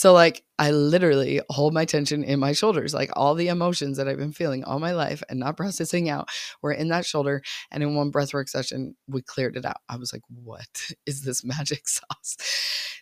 So 0.00 0.14
like 0.14 0.42
I 0.58 0.70
literally 0.70 1.42
hold 1.50 1.74
my 1.74 1.84
tension 1.84 2.24
in 2.24 2.40
my 2.40 2.52
shoulders, 2.52 2.94
like 2.94 3.10
all 3.16 3.34
the 3.34 3.48
emotions 3.48 3.98
that 3.98 4.08
I've 4.08 4.16
been 4.16 4.32
feeling 4.32 4.64
all 4.64 4.78
my 4.78 4.92
life 4.92 5.22
and 5.28 5.38
not 5.38 5.58
processing 5.58 6.08
out 6.08 6.30
were 6.62 6.72
in 6.72 6.88
that 6.88 7.04
shoulder. 7.04 7.42
And 7.70 7.82
in 7.82 7.94
one 7.94 8.10
breathwork 8.10 8.48
session, 8.48 8.96
we 9.08 9.20
cleared 9.20 9.58
it 9.58 9.66
out. 9.66 9.76
I 9.90 9.96
was 9.96 10.10
like, 10.14 10.22
"What 10.30 10.70
is 11.06 11.20
this 11.20 11.44
magic 11.44 11.86
sauce?" 11.86 12.38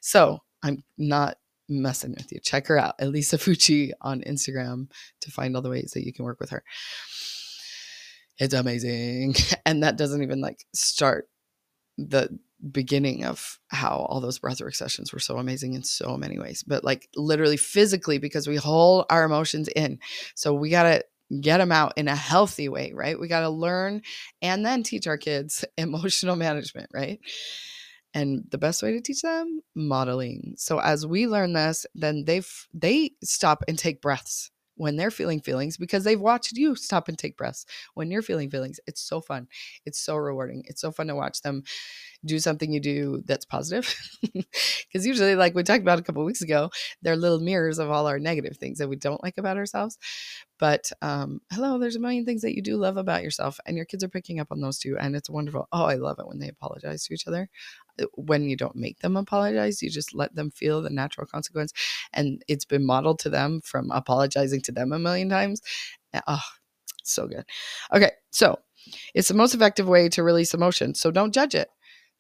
So 0.02 0.40
I'm 0.64 0.82
not 0.96 1.37
messing 1.68 2.16
with 2.18 2.32
you. 2.32 2.40
Check 2.40 2.66
her 2.66 2.76
out, 2.76 2.96
Elisa 2.98 3.38
Fucci 3.38 3.92
on 4.00 4.22
Instagram 4.22 4.90
to 5.20 5.30
find 5.30 5.54
all 5.54 5.62
the 5.62 5.70
ways 5.70 5.92
that 5.94 6.04
you 6.04 6.12
can 6.12 6.24
work 6.24 6.40
with 6.40 6.50
her. 6.50 6.64
It's 8.40 8.54
amazing. 8.54 9.37
And 9.64 9.84
that 9.84 9.98
doesn't 9.98 10.24
even 10.24 10.40
like 10.40 10.64
start 10.74 11.28
the 11.96 12.40
beginning 12.72 13.24
of 13.24 13.58
how 13.68 14.06
all 14.08 14.20
those 14.20 14.38
breathwork 14.38 14.74
sessions 14.74 15.12
were 15.12 15.18
so 15.18 15.38
amazing 15.38 15.74
in 15.74 15.82
so 15.82 16.16
many 16.16 16.38
ways, 16.38 16.64
but 16.66 16.84
like 16.84 17.08
literally 17.14 17.56
physically 17.56 18.18
because 18.18 18.48
we 18.48 18.56
hold 18.56 19.06
our 19.10 19.24
emotions 19.24 19.68
in. 19.68 19.98
So 20.34 20.52
we 20.54 20.70
got 20.70 20.84
to 20.84 21.04
get 21.40 21.58
them 21.58 21.72
out 21.72 21.92
in 21.96 22.08
a 22.08 22.16
healthy 22.16 22.68
way, 22.68 22.92
right? 22.94 23.18
We 23.18 23.28
got 23.28 23.40
to 23.40 23.50
learn 23.50 24.02
and 24.42 24.64
then 24.64 24.82
teach 24.82 25.06
our 25.06 25.18
kids 25.18 25.64
emotional 25.76 26.36
management, 26.36 26.90
right? 26.92 27.20
and 28.14 28.44
the 28.50 28.58
best 28.58 28.82
way 28.82 28.92
to 28.92 29.00
teach 29.00 29.22
them 29.22 29.60
modeling 29.74 30.54
so 30.56 30.80
as 30.80 31.06
we 31.06 31.26
learn 31.26 31.52
this 31.52 31.86
then 31.94 32.24
they 32.24 32.40
they 32.72 33.10
stop 33.22 33.62
and 33.68 33.78
take 33.78 34.00
breaths 34.00 34.50
when 34.76 34.96
they're 34.96 35.10
feeling 35.10 35.40
feelings 35.40 35.76
because 35.76 36.04
they've 36.04 36.20
watched 36.20 36.52
you 36.52 36.74
stop 36.74 37.08
and 37.08 37.18
take 37.18 37.36
breaths 37.36 37.66
when 37.94 38.10
you're 38.10 38.22
feeling 38.22 38.48
feelings 38.48 38.80
it's 38.86 39.00
so 39.00 39.20
fun 39.20 39.46
it's 39.84 39.98
so 40.00 40.16
rewarding 40.16 40.62
it's 40.66 40.80
so 40.80 40.90
fun 40.90 41.08
to 41.08 41.14
watch 41.14 41.42
them 41.42 41.62
do 42.24 42.38
something 42.38 42.72
you 42.72 42.81
do 42.81 43.22
that's 43.26 43.44
positive 43.44 43.94
because 44.22 45.07
usually 45.07 45.37
like 45.37 45.54
we 45.54 45.62
talked 45.62 45.83
about 45.83 45.98
a 45.98 46.02
couple 46.02 46.24
weeks 46.24 46.42
ago 46.42 46.70
they're 47.02 47.16
little 47.16 47.40
mirrors 47.40 47.78
of 47.78 47.90
all 47.90 48.07
our 48.07 48.18
negative 48.18 48.57
things 48.57 48.78
that 48.78 48.88
we 48.88 48.96
don't 48.96 49.22
like 49.22 49.38
about 49.38 49.57
ourselves 49.57 49.98
but 50.59 50.90
um, 51.02 51.40
hello, 51.52 51.78
there's 51.78 51.94
a 51.96 52.00
million 52.00 52.24
things 52.24 52.42
that 52.42 52.54
you 52.54 52.62
do 52.62 52.76
love 52.76 52.96
about 52.96 53.22
yourself, 53.22 53.61
and 53.64 53.76
your 53.76 53.87
kids 53.87 54.02
are 54.02 54.09
picking 54.09 54.40
up 54.40 54.48
on 54.50 54.61
those 54.61 54.78
too. 54.78 54.96
And 54.98 55.14
it's 55.14 55.31
wonderful. 55.31 55.68
Oh, 55.72 55.85
I 55.85 55.94
love 55.94 56.18
it 56.18 56.26
when 56.26 56.40
they 56.40 56.48
apologize 56.48 57.04
to 57.04 57.14
each 57.14 57.28
other. 57.28 57.48
Uh, 58.00 58.07
when 58.14 58.48
you 58.48 58.57
don't 58.57 58.74
make 58.74 58.98
them 58.98 59.16
apologize, 59.16 59.83
you 59.83 59.90
just 59.90 60.14
let 60.14 60.35
them 60.35 60.50
feel 60.50 60.83
the 60.83 60.90
natural 60.90 61.26
consequence. 61.26 61.72
And 62.12 62.42
it's 62.48 62.64
been 62.64 62.85
modeled 62.85 63.20
to 63.20 63.31
them 63.31 63.61
from 63.64 63.90
apologizing 63.92 64.62
to 64.62 64.72
them 64.72 64.92
a 64.92 64.98
million 64.98 65.28
times. 65.28 65.62
Oh, 66.26 66.40
so 67.04 67.28
good. 67.28 67.44
Okay, 67.92 68.11
so 68.31 68.59
it's 69.14 69.28
the 69.28 69.35
most 69.35 69.54
effective 69.54 69.87
way 69.88 70.09
to 70.11 70.22
release 70.22 70.54
emotion. 70.54 70.94
So 70.94 71.11
don't 71.11 71.35
judge 71.35 71.54
it 71.54 71.68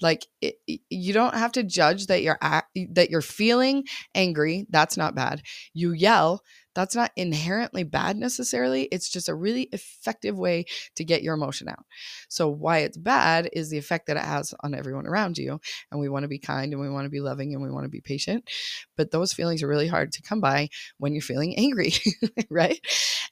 like 0.00 0.26
it, 0.40 0.56
you 0.88 1.12
don't 1.12 1.34
have 1.34 1.52
to 1.52 1.62
judge 1.62 2.06
that 2.06 2.22
you're 2.22 2.38
at, 2.40 2.64
that 2.92 3.10
you're 3.10 3.20
feeling 3.20 3.84
angry 4.14 4.66
that's 4.70 4.96
not 4.96 5.14
bad 5.14 5.42
you 5.72 5.92
yell 5.92 6.42
that's 6.78 6.94
not 6.94 7.10
inherently 7.16 7.82
bad 7.82 8.16
necessarily. 8.16 8.84
It's 8.92 9.08
just 9.08 9.28
a 9.28 9.34
really 9.34 9.62
effective 9.72 10.38
way 10.38 10.64
to 10.94 11.04
get 11.04 11.24
your 11.24 11.34
emotion 11.34 11.68
out. 11.68 11.84
So, 12.28 12.48
why 12.48 12.78
it's 12.78 12.96
bad 12.96 13.50
is 13.52 13.68
the 13.68 13.78
effect 13.78 14.06
that 14.06 14.16
it 14.16 14.22
has 14.22 14.54
on 14.60 14.76
everyone 14.76 15.04
around 15.04 15.38
you. 15.38 15.60
And 15.90 16.00
we 16.00 16.08
want 16.08 16.22
to 16.22 16.28
be 16.28 16.38
kind 16.38 16.72
and 16.72 16.80
we 16.80 16.88
want 16.88 17.06
to 17.06 17.10
be 17.10 17.18
loving 17.18 17.52
and 17.52 17.64
we 17.64 17.70
want 17.72 17.86
to 17.86 17.90
be 17.90 18.00
patient. 18.00 18.48
But 18.96 19.10
those 19.10 19.32
feelings 19.32 19.60
are 19.64 19.68
really 19.68 19.88
hard 19.88 20.12
to 20.12 20.22
come 20.22 20.40
by 20.40 20.68
when 20.98 21.14
you're 21.14 21.20
feeling 21.20 21.58
angry, 21.58 21.94
right? 22.48 22.78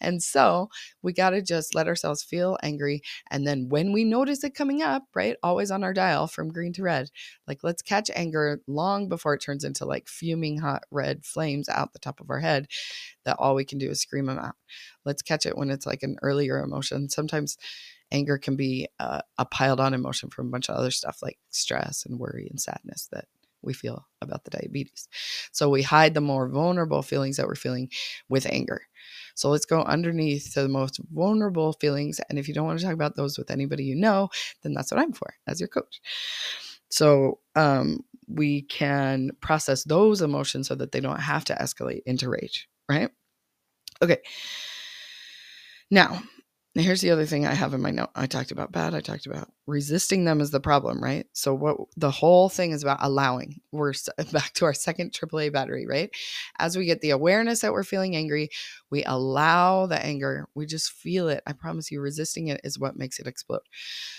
And 0.00 0.22
so, 0.22 0.68
we 1.02 1.12
got 1.12 1.30
to 1.30 1.42
just 1.42 1.74
let 1.74 1.88
ourselves 1.88 2.22
feel 2.22 2.58
angry. 2.62 3.02
And 3.30 3.46
then, 3.46 3.68
when 3.68 3.92
we 3.92 4.04
notice 4.04 4.44
it 4.44 4.54
coming 4.54 4.82
up, 4.82 5.04
right, 5.14 5.36
always 5.42 5.70
on 5.70 5.84
our 5.84 5.92
dial 5.94 6.26
from 6.26 6.52
green 6.52 6.72
to 6.74 6.82
red, 6.82 7.10
like 7.46 7.62
let's 7.62 7.82
catch 7.82 8.10
anger 8.14 8.60
long 8.66 9.08
before 9.08 9.34
it 9.34 9.40
turns 9.42 9.64
into 9.64 9.84
like 9.84 10.08
fuming 10.08 10.58
hot 10.58 10.84
red 10.90 11.24
flames 11.24 11.68
out 11.68 11.92
the 11.92 11.98
top 11.98 12.20
of 12.20 12.30
our 12.30 12.40
head 12.40 12.66
that 13.24 13.36
all 13.38 13.54
we 13.54 13.64
can 13.64 13.78
do 13.78 13.90
is 13.90 14.00
scream 14.00 14.26
them 14.26 14.38
out. 14.38 14.54
Let's 15.04 15.22
catch 15.22 15.46
it 15.46 15.56
when 15.56 15.70
it's 15.70 15.86
like 15.86 16.02
an 16.02 16.16
earlier 16.22 16.62
emotion. 16.62 17.08
Sometimes 17.08 17.56
anger 18.12 18.38
can 18.38 18.56
be 18.56 18.88
uh, 19.00 19.20
a 19.38 19.44
piled 19.44 19.80
on 19.80 19.94
emotion 19.94 20.30
from 20.30 20.48
a 20.48 20.50
bunch 20.50 20.68
of 20.68 20.76
other 20.76 20.90
stuff 20.90 21.18
like 21.22 21.38
stress 21.50 22.04
and 22.06 22.18
worry 22.18 22.46
and 22.50 22.60
sadness 22.60 23.08
that 23.12 23.26
we 23.62 23.72
feel 23.72 24.06
about 24.22 24.44
the 24.44 24.50
diabetes. 24.50 25.08
So 25.52 25.68
we 25.68 25.82
hide 25.82 26.14
the 26.14 26.20
more 26.20 26.48
vulnerable 26.48 27.02
feelings 27.02 27.36
that 27.36 27.46
we're 27.46 27.56
feeling 27.56 27.90
with 28.28 28.46
anger. 28.46 28.82
So 29.36 29.50
let's 29.50 29.66
go 29.66 29.82
underneath 29.82 30.52
to 30.54 30.62
the 30.62 30.68
most 30.68 30.98
vulnerable 31.12 31.74
feelings. 31.74 32.20
And 32.28 32.38
if 32.38 32.48
you 32.48 32.54
don't 32.54 32.66
want 32.66 32.78
to 32.78 32.84
talk 32.84 32.94
about 32.94 33.16
those 33.16 33.38
with 33.38 33.50
anybody 33.50 33.84
you 33.84 33.94
know, 33.94 34.30
then 34.62 34.74
that's 34.74 34.90
what 34.90 35.00
I'm 35.00 35.12
for 35.12 35.34
as 35.46 35.60
your 35.60 35.68
coach. 35.68 36.00
So 36.88 37.38
um, 37.54 38.00
we 38.26 38.62
can 38.62 39.30
process 39.40 39.84
those 39.84 40.22
emotions 40.22 40.68
so 40.68 40.74
that 40.76 40.92
they 40.92 41.00
don't 41.00 41.20
have 41.20 41.44
to 41.46 41.54
escalate 41.54 42.00
into 42.06 42.28
rage, 42.28 42.68
right? 42.88 43.10
Okay. 44.02 44.18
Now, 45.90 46.22
here's 46.82 47.00
the 47.00 47.10
other 47.10 47.26
thing 47.26 47.46
I 47.46 47.54
have 47.54 47.74
in 47.74 47.80
my 47.80 47.90
note. 47.90 48.10
I 48.14 48.26
talked 48.26 48.50
about 48.50 48.72
bad. 48.72 48.94
I 48.94 49.00
talked 49.00 49.26
about 49.26 49.50
resisting 49.66 50.24
them 50.24 50.40
is 50.40 50.50
the 50.50 50.60
problem, 50.60 51.02
right? 51.02 51.26
So 51.32 51.54
what 51.54 51.76
the 51.96 52.10
whole 52.10 52.48
thing 52.48 52.72
is 52.72 52.82
about 52.82 52.98
allowing. 53.00 53.60
We're 53.72 53.94
back 54.32 54.52
to 54.54 54.64
our 54.64 54.74
second 54.74 55.12
AAA 55.12 55.52
battery, 55.52 55.86
right? 55.86 56.10
As 56.58 56.76
we 56.76 56.84
get 56.84 57.00
the 57.00 57.10
awareness 57.10 57.60
that 57.60 57.72
we're 57.72 57.82
feeling 57.82 58.14
angry, 58.14 58.50
we 58.90 59.04
allow 59.04 59.86
the 59.86 60.04
anger. 60.04 60.48
We 60.54 60.66
just 60.66 60.92
feel 60.92 61.28
it. 61.28 61.42
I 61.46 61.52
promise 61.52 61.90
you, 61.90 62.00
resisting 62.00 62.48
it 62.48 62.60
is 62.62 62.78
what 62.78 62.96
makes 62.96 63.18
it 63.18 63.26
explode. 63.26 63.62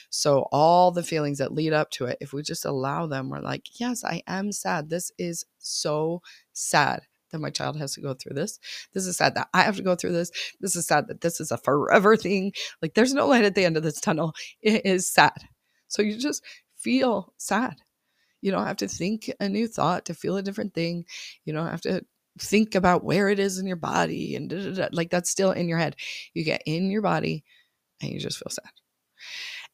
So 0.10 0.48
all 0.52 0.92
the 0.92 1.04
feelings 1.04 1.38
that 1.38 1.54
lead 1.54 1.74
up 1.74 1.92
to 1.92 2.06
it, 2.06 2.18
if 2.22 2.34
we 2.34 2.42
just 2.42 2.66
allow 2.66 3.08
them, 3.08 3.30
we're 3.30 3.40
like, 3.40 3.80
yes, 3.80 4.04
I 4.04 4.24
am 4.28 4.52
sad. 4.52 4.90
This 4.90 5.12
is 5.18 5.46
so 5.60 6.22
sad 6.54 7.02
that 7.32 7.40
my 7.40 7.50
child 7.50 7.78
has 7.78 7.94
to 7.94 8.02
go 8.02 8.14
through 8.14 8.36
this. 8.36 8.60
This 8.94 9.06
is 9.06 9.18
sad 9.18 9.36
that 9.36 9.50
I 9.54 9.64
have 9.64 9.78
to 9.78 9.84
go 9.84 9.96
through 9.96 10.14
this. 10.14 10.32
This 10.60 10.76
is 10.76 10.88
sad 10.88 11.08
that 11.08 11.22
this 11.22 11.40
is 11.40 11.52
a 11.52 11.58
forever 11.58 12.16
thing. 12.18 12.54
Like 12.82 12.94
there's 12.94 13.14
no 13.14 13.28
light 13.28 13.46
at 13.46 13.56
the 13.56 13.66
end 13.66 13.78
of 13.78 13.84
this 13.84 14.00
tunnel. 14.00 14.34
It 14.62 14.86
is 14.86 15.10
sad. 15.10 15.38
So 15.88 16.02
you 16.02 16.18
just 16.18 16.44
feel 16.76 17.34
sad. 17.38 17.76
You 18.42 18.52
don't 18.52 18.68
have 18.68 18.78
to 18.78 18.88
think 18.88 19.32
a 19.40 19.50
new 19.50 19.68
thought 19.68 20.06
to 20.06 20.14
feel 20.14 20.38
a 20.38 20.44
different 20.44 20.74
thing. 20.74 21.06
You 21.46 21.54
don't 21.54 21.68
have 21.68 21.82
to 21.82 22.04
think 22.40 22.76
about 22.76 23.04
where 23.04 23.30
it 23.30 23.40
is 23.40 23.58
in 23.58 23.66
your 23.66 23.78
body 23.78 24.36
and 24.36 24.50
da, 24.50 24.62
da, 24.62 24.72
da. 24.72 24.88
like 24.92 25.10
that's 25.10 25.30
still 25.30 25.52
in 25.52 25.68
your 25.68 25.80
head. 25.80 25.96
You 26.34 26.44
get 26.44 26.62
in 26.66 26.92
your 26.92 27.02
body 27.02 27.44
and 28.02 28.12
you 28.12 28.20
just 28.20 28.38
feel 28.38 28.52
sad. 28.52 28.72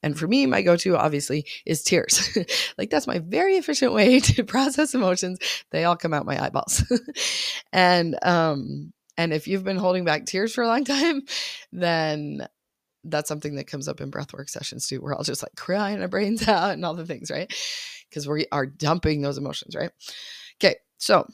And 0.04 0.20
for 0.20 0.28
me, 0.28 0.46
my 0.46 0.62
go 0.62 0.76
to 0.78 0.98
obviously 0.98 1.46
is 1.66 1.82
tears. 1.82 2.38
like 2.78 2.90
that's 2.90 3.08
my 3.08 3.20
very 3.20 3.56
efficient 3.56 3.94
way 3.94 4.20
to 4.22 4.44
process 4.44 4.94
emotions. 4.94 5.40
They 5.72 5.86
all 5.86 5.96
come 5.96 6.14
out 6.14 6.26
my 6.26 6.44
eyeballs. 6.44 6.84
and 7.74 8.18
um 8.22 8.94
and 9.18 9.34
if 9.34 9.48
you've 9.48 9.64
been 9.64 9.78
holding 9.78 10.06
back 10.06 10.26
tears 10.26 10.54
for 10.54 10.64
a 10.64 10.68
long 10.68 10.84
time, 10.84 11.22
then 11.72 12.48
that's 13.04 13.28
something 13.28 13.56
that 13.56 13.68
comes 13.68 13.88
up 13.88 14.02
in 14.02 14.12
breathwork 14.12 14.50
sessions 14.50 14.88
too, 14.88 15.02
where 15.02 15.14
I'll 15.14 15.24
just 15.24 15.44
like 15.44 15.56
crying 15.56 16.02
our 16.02 16.08
brains 16.08 16.48
out 16.48 16.72
and 16.72 16.86
all 16.86 16.94
the 16.94 17.06
things, 17.06 17.30
right? 17.30 17.52
Because 18.10 18.28
we 18.28 18.48
are 18.52 18.66
dumping 18.66 19.22
those 19.22 19.38
emotions, 19.38 19.76
right? 19.76 19.92
Okay, 20.62 20.76
so 20.98 21.28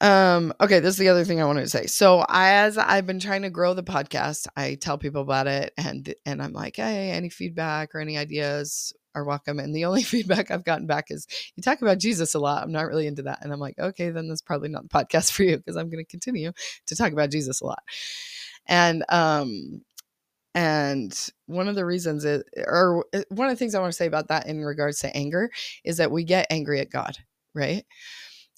um, 0.00 0.52
okay, 0.60 0.80
this 0.80 0.94
is 0.94 0.98
the 0.98 1.08
other 1.08 1.24
thing 1.24 1.40
I 1.40 1.44
wanted 1.44 1.62
to 1.62 1.68
say. 1.68 1.86
So 1.86 2.24
as 2.28 2.76
I've 2.76 3.06
been 3.06 3.20
trying 3.20 3.42
to 3.42 3.50
grow 3.50 3.74
the 3.74 3.82
podcast, 3.82 4.46
I 4.56 4.74
tell 4.74 4.98
people 4.98 5.22
about 5.22 5.46
it 5.46 5.72
and 5.78 6.14
and 6.26 6.42
I'm 6.42 6.52
like, 6.52 6.76
hey, 6.76 7.10
any 7.10 7.30
feedback 7.30 7.94
or 7.94 8.00
any 8.00 8.18
ideas 8.18 8.92
are 9.14 9.24
welcome. 9.24 9.58
And 9.58 9.74
the 9.74 9.84
only 9.84 10.02
feedback 10.04 10.50
I've 10.50 10.64
gotten 10.64 10.86
back 10.86 11.06
is 11.10 11.26
you 11.56 11.62
talk 11.62 11.80
about 11.82 11.98
Jesus 11.98 12.34
a 12.34 12.38
lot. 12.38 12.62
I'm 12.62 12.72
not 12.72 12.86
really 12.86 13.06
into 13.06 13.22
that. 13.22 13.38
And 13.42 13.52
I'm 13.52 13.60
like, 13.60 13.78
okay, 13.78 14.10
then 14.10 14.28
that's 14.28 14.42
probably 14.42 14.68
not 14.68 14.82
the 14.82 14.88
podcast 15.04 15.32
for 15.32 15.44
you 15.44 15.56
because 15.56 15.76
I'm 15.76 15.90
going 15.90 16.04
to 16.04 16.10
continue 16.10 16.52
to 16.86 16.96
talk 16.96 17.12
about 17.12 17.30
Jesus 17.30 17.60
a 17.60 17.66
lot. 17.66 17.82
And 18.66 19.04
um 19.08 19.82
and 20.54 21.30
one 21.46 21.66
of 21.66 21.74
the 21.74 21.84
reasons 21.84 22.24
is, 22.24 22.44
or 22.56 23.04
uh, 23.12 23.22
one 23.28 23.48
of 23.48 23.52
the 23.52 23.58
things 23.58 23.74
I 23.74 23.80
want 23.80 23.92
to 23.92 23.96
say 23.96 24.06
about 24.06 24.28
that 24.28 24.46
in 24.46 24.64
regards 24.64 25.00
to 25.00 25.16
anger 25.16 25.50
is 25.84 25.96
that 25.96 26.12
we 26.12 26.22
get 26.22 26.46
angry 26.48 26.78
at 26.80 26.90
God, 26.90 27.16
right? 27.54 27.84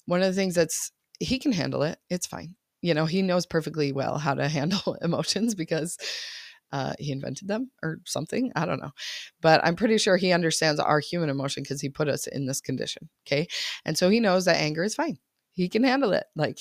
One 0.05 0.21
of 0.21 0.27
the 0.27 0.39
things 0.39 0.53
that's 0.53 0.91
he 1.19 1.39
can 1.39 1.51
handle 1.51 1.83
it. 1.83 1.99
It's 2.09 2.27
fine. 2.27 2.55
You 2.81 2.93
know, 2.93 3.05
he 3.05 3.21
knows 3.21 3.45
perfectly 3.45 3.91
well 3.91 4.17
how 4.17 4.33
to 4.33 4.47
handle 4.47 4.97
emotions 5.01 5.55
because 5.55 5.97
uh, 6.71 6.93
he 6.99 7.11
invented 7.11 7.47
them 7.47 7.71
or 7.81 7.99
something. 8.05 8.51
I 8.55 8.65
don't 8.65 8.81
know. 8.81 8.91
But 9.41 9.61
I'm 9.63 9.75
pretty 9.75 9.97
sure 9.97 10.17
he 10.17 10.31
understands 10.31 10.79
our 10.79 10.99
human 10.99 11.29
emotion 11.29 11.63
because 11.63 11.81
he 11.81 11.89
put 11.89 12.09
us 12.09 12.27
in 12.27 12.45
this 12.45 12.61
condition. 12.61 13.09
Okay. 13.25 13.47
And 13.85 13.97
so 13.97 14.09
he 14.09 14.19
knows 14.19 14.45
that 14.45 14.57
anger 14.57 14.83
is 14.83 14.95
fine. 14.95 15.17
He 15.53 15.69
can 15.69 15.83
handle 15.83 16.13
it. 16.13 16.25
Like, 16.35 16.59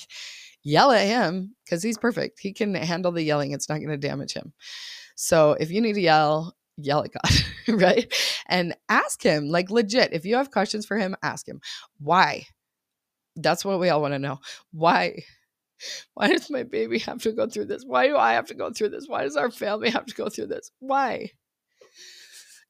yell 0.66 0.90
at 0.90 1.06
him 1.06 1.54
because 1.64 1.82
he's 1.82 1.96
perfect. 1.96 2.40
He 2.40 2.52
can 2.52 2.74
handle 2.74 3.12
the 3.12 3.22
yelling, 3.22 3.52
it's 3.52 3.68
not 3.68 3.78
going 3.78 3.88
to 3.88 3.96
damage 3.96 4.32
him. 4.32 4.52
So 5.14 5.52
if 5.52 5.70
you 5.70 5.80
need 5.80 5.94
to 5.94 6.00
yell, 6.00 6.56
yell 6.76 7.04
at 7.04 7.12
God, 7.12 7.78
right? 7.80 8.12
And 8.48 8.76
ask 8.88 9.22
him, 9.22 9.48
like 9.48 9.70
legit, 9.70 10.12
if 10.12 10.24
you 10.24 10.34
have 10.34 10.50
questions 10.50 10.84
for 10.84 10.98
him, 10.98 11.14
ask 11.22 11.46
him, 11.46 11.60
why? 11.98 12.46
That's 13.36 13.64
what 13.64 13.80
we 13.80 13.90
all 13.90 14.00
want 14.00 14.14
to 14.14 14.18
know. 14.18 14.40
Why? 14.72 15.22
Why 16.14 16.28
does 16.28 16.50
my 16.50 16.62
baby 16.62 16.98
have 17.00 17.22
to 17.22 17.32
go 17.32 17.46
through 17.46 17.66
this? 17.66 17.84
Why 17.84 18.08
do 18.08 18.16
I 18.16 18.32
have 18.32 18.46
to 18.46 18.54
go 18.54 18.70
through 18.72 18.90
this? 18.90 19.08
Why 19.08 19.22
does 19.22 19.36
our 19.36 19.50
family 19.50 19.90
have 19.90 20.06
to 20.06 20.14
go 20.14 20.28
through 20.28 20.46
this? 20.46 20.70
Why? 20.80 21.30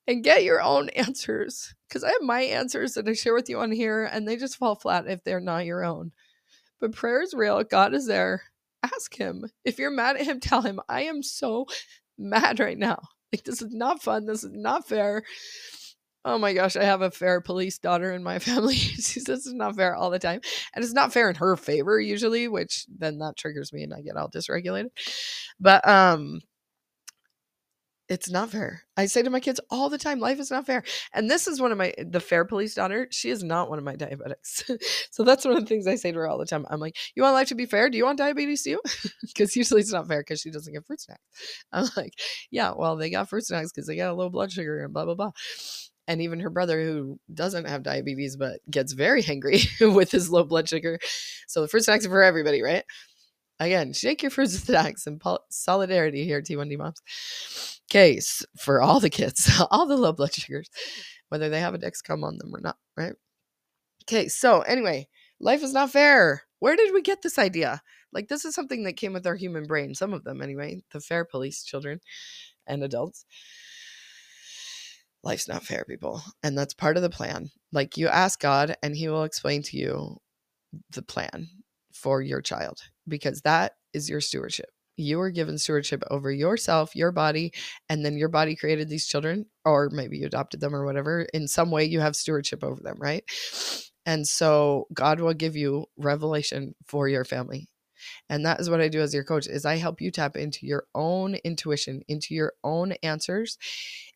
And 0.09 0.25
get 0.25 0.45
your 0.45 0.61
own 0.61 0.89
answers 0.97 1.75
because 1.89 2.05
I 2.05 2.11
have 2.11 2.23
my 2.23 2.43
answers 2.43 2.95
that 2.95 3.09
I 3.09 3.13
share 3.13 3.35
with 3.35 3.49
you 3.49 3.61
on 3.61 3.71
here 3.71 4.05
and 4.05 4.27
they 4.27 4.37
just 4.37 4.57
fall 4.57 4.75
flat 4.75 5.07
if 5.07 5.23
they're 5.25 5.41
not 5.41 5.67
your 5.67 5.85
own. 5.85 6.13
But 6.81 6.93
prayer 6.93 7.23
is 7.23 7.33
real. 7.33 7.63
God 7.65 7.95
is 7.95 8.07
there. 8.07 8.43
Ask 8.83 9.15
Him. 9.17 9.47
If 9.65 9.79
you're 9.79 9.91
mad 9.91 10.17
at 10.17 10.27
Him, 10.27 10.41
tell 10.41 10.63
Him, 10.63 10.81
I 10.89 11.03
am 11.03 11.23
so 11.23 11.67
mad 12.19 12.61
right 12.61 12.79
now. 12.79 13.01
Like, 13.33 13.45
this 13.45 13.63
is 13.63 13.73
not 13.73 14.03
fun. 14.03 14.27
This 14.27 14.45
is 14.45 14.53
not 14.53 14.87
fair 14.87 15.23
oh 16.27 16.39
my 16.39 16.53
gosh, 16.53 16.77
I 16.77 16.83
have 16.83 17.03
a 17.03 17.11
fair 17.11 17.41
police 17.41 17.79
daughter 17.79 18.13
in 18.13 18.23
my 18.23 18.39
family. 18.41 18.75
she 18.75 19.21
says 19.21 19.47
it's 19.47 19.53
not 19.53 19.77
fair 19.77 19.95
all 19.95 20.11
the 20.11 20.19
time. 20.19 20.41
And 20.75 20.85
it's 20.85 20.93
not 20.93 21.13
fair 21.13 21.31
in 21.31 21.37
her 21.37 21.57
favor 21.57 21.99
usually, 21.99 22.49
which 22.49 22.85
then 22.99 23.19
that 23.19 23.37
triggers 23.37 23.73
me 23.73 23.85
and 23.85 23.95
I 23.95 24.03
get 24.03 24.17
all 24.17 24.29
dysregulated. 24.29 24.89
But 25.59 25.89
um 25.89 26.41
it's 28.09 28.31
not 28.31 28.51
fair. 28.51 28.83
I 28.97 29.07
say 29.07 29.23
to 29.23 29.31
my 29.31 29.41
kids 29.41 29.61
all 29.69 29.91
the 29.91 29.99
time, 29.99 30.21
life 30.21 30.39
is 30.39 30.53
not 30.53 30.65
fair. 30.65 30.85
And 31.13 31.29
this 31.29 31.49
is 31.49 31.61
one 31.61 31.73
of 31.73 31.79
my 31.79 31.93
the 31.99 32.21
fair 32.21 32.45
police 32.45 32.73
daughter. 32.75 33.09
She 33.11 33.31
is 33.31 33.43
not 33.43 33.69
one 33.69 33.79
of 33.79 33.85
my 33.85 33.97
diabetics. 33.97 34.71
so 35.11 35.25
that's 35.25 35.45
one 35.45 35.57
of 35.57 35.61
the 35.61 35.67
things 35.67 35.89
I 35.89 35.97
say 35.97 36.13
to 36.13 36.19
her 36.19 36.29
all 36.29 36.39
the 36.39 36.47
time. 36.47 36.67
I'm 36.71 36.79
like, 36.79 36.97
you 37.17 37.25
want 37.25 37.35
life 37.35 37.49
to 37.49 37.57
be 37.57 37.67
fair? 37.67 37.91
Do 37.91 37.99
you 37.99 38.05
want 38.05 38.19
diabetes 38.19 38.63
too? 38.63 38.81
Because 39.23 39.55
usually 39.57 39.81
it's 39.81 39.93
not 39.93 40.09
fair 40.09 40.21
because 40.21 40.41
she 40.41 40.51
doesn't 40.51 40.73
get 40.73 40.87
fruit 40.87 41.01
snacks. 41.01 41.21
I'm 41.73 41.89
like, 41.97 42.15
yeah, 42.51 42.73
well, 42.77 42.97
they 42.97 43.11
got 43.11 43.29
fruit 43.29 43.45
snacks 43.45 43.71
because 43.71 43.87
they 43.87 43.97
got 43.97 44.11
a 44.11 44.15
low 44.15 44.31
blood 44.31 44.51
sugar 44.51 44.85
and 44.85 44.95
blah 44.95 45.05
blah 45.05 45.15
blah 45.15 45.33
and 46.09 46.23
even 46.23 46.41
her 46.41 46.51
brother 46.51 46.83
who 46.83 47.19
doesn't 47.33 47.69
have 47.69 47.83
diabetes 47.83 48.37
but 48.37 48.61
gets 48.71 48.93
very 48.93 49.23
hangry 49.23 49.67
with 49.95 50.11
his 50.11 50.31
low 50.31 50.45
blood 50.45 50.69
sugar. 50.69 50.99
So 51.47 51.63
the 51.63 51.69
fruit 51.69 51.85
snacks 51.85 52.07
are 52.07 52.11
for 52.11 52.23
everybody, 52.23 52.63
right? 52.63 52.85
Again, 53.59 53.93
shake 53.93 54.23
your 54.23 54.31
fruit 54.31 54.51
snacks 54.51 55.07
and 55.07 55.21
solidarity 55.51 56.25
here, 56.25 56.43
T1D 56.43 56.79
moms. 56.79 57.81
Case 57.89 58.45
for 58.59 58.83
all 58.83 59.01
the 59.01 59.11
kids, 59.11 59.51
all 59.71 59.87
the 59.87 59.97
low 59.97 60.13
blood 60.13 60.35
sugars, 60.35 60.69
whether 61.29 61.49
they 61.49 61.61
have 61.61 61.75
a 61.75 61.79
Dexcom 61.79 62.25
on 62.25 62.39
them 62.39 62.55
or 62.55 62.61
not, 62.61 62.77
right? 62.97 63.15
Okay, 64.05 64.29
so 64.29 64.61
anyway, 64.63 65.09
life 65.41 65.63
is 65.63 65.73
not 65.73 65.91
fair. 65.91 66.43
Where 66.59 66.77
did 66.77 66.93
we 66.93 67.03
get 67.03 67.23
this 67.23 67.39
idea? 67.39 67.83
Like, 68.13 68.29
this 68.29 68.45
is 68.45 68.55
something 68.55 68.85
that 68.85 68.97
came 68.97 69.13
with 69.13 69.27
our 69.27 69.35
human 69.35 69.65
brain, 69.65 69.95
some 69.95 70.13
of 70.13 70.25
them 70.25 70.41
anyway, 70.41 70.83
the 70.93 71.01
fair 71.01 71.25
police 71.25 71.63
children 71.65 72.01
and 72.67 72.83
adults 72.83 73.25
life's 75.27 75.49
not 75.49 75.65
fair, 75.65 75.85
people. 75.85 76.23
And 76.43 76.57
that's 76.57 76.73
part 76.73 76.97
of 76.97 77.03
the 77.03 77.11
plan. 77.11 77.51
Like 77.73 77.99
you 77.99 78.09
ask 78.09 78.41
God, 78.41 78.77
and 78.83 78.97
He 78.97 79.09
will 79.09 79.25
explain 79.25 79.63
to 79.65 79.77
you 79.77 80.19
the 80.93 81.03
plan 81.03 81.49
for 81.93 82.23
your 82.23 82.41
child 82.41 82.79
because 83.09 83.43
that 83.43 83.73
is 83.93 84.09
your 84.09 84.21
stewardship. 84.21 84.67
You 84.97 85.19
were 85.19 85.31
given 85.31 85.59
stewardship 85.59 86.03
over 86.11 86.33
yourself, 86.33 86.97
your 86.97 87.13
body, 87.13 87.53
and 87.91 88.05
then 88.05 88.17
your 88.17 88.31
body 88.31 88.57
created 88.57 88.89
these 88.89 89.07
children, 89.07 89.47
or 89.65 89.91
maybe 89.93 90.17
you 90.17 90.27
adopted 90.27 90.61
them 90.61 90.75
or 90.75 90.87
whatever. 90.87 91.27
In 91.35 91.49
some 91.49 91.71
way, 91.71 91.85
you 91.85 92.01
have 92.01 92.17
stewardship 92.17 92.65
over 92.65 92.83
them, 92.83 92.97
right? 92.99 93.25
And 94.07 94.27
so 94.27 94.87
God 94.95 95.21
will 95.21 95.35
give 95.35 95.57
you 95.57 95.87
revelation 95.99 96.75
for 96.87 97.09
your 97.09 97.25
family 97.25 97.69
and 98.29 98.45
that 98.45 98.61
is 98.61 98.71
what 98.71 98.81
i 98.81 98.89
do 98.89 99.01
as 99.01 99.15
your 99.15 99.25
coach 99.25 99.47
is 99.47 99.65
i 99.65 99.77
help 99.77 100.01
you 100.01 100.11
tap 100.11 100.37
into 100.37 100.67
your 100.67 100.85
own 100.95 101.35
intuition 101.45 102.03
into 102.09 102.35
your 102.35 102.53
own 102.65 102.93
answers 103.03 103.59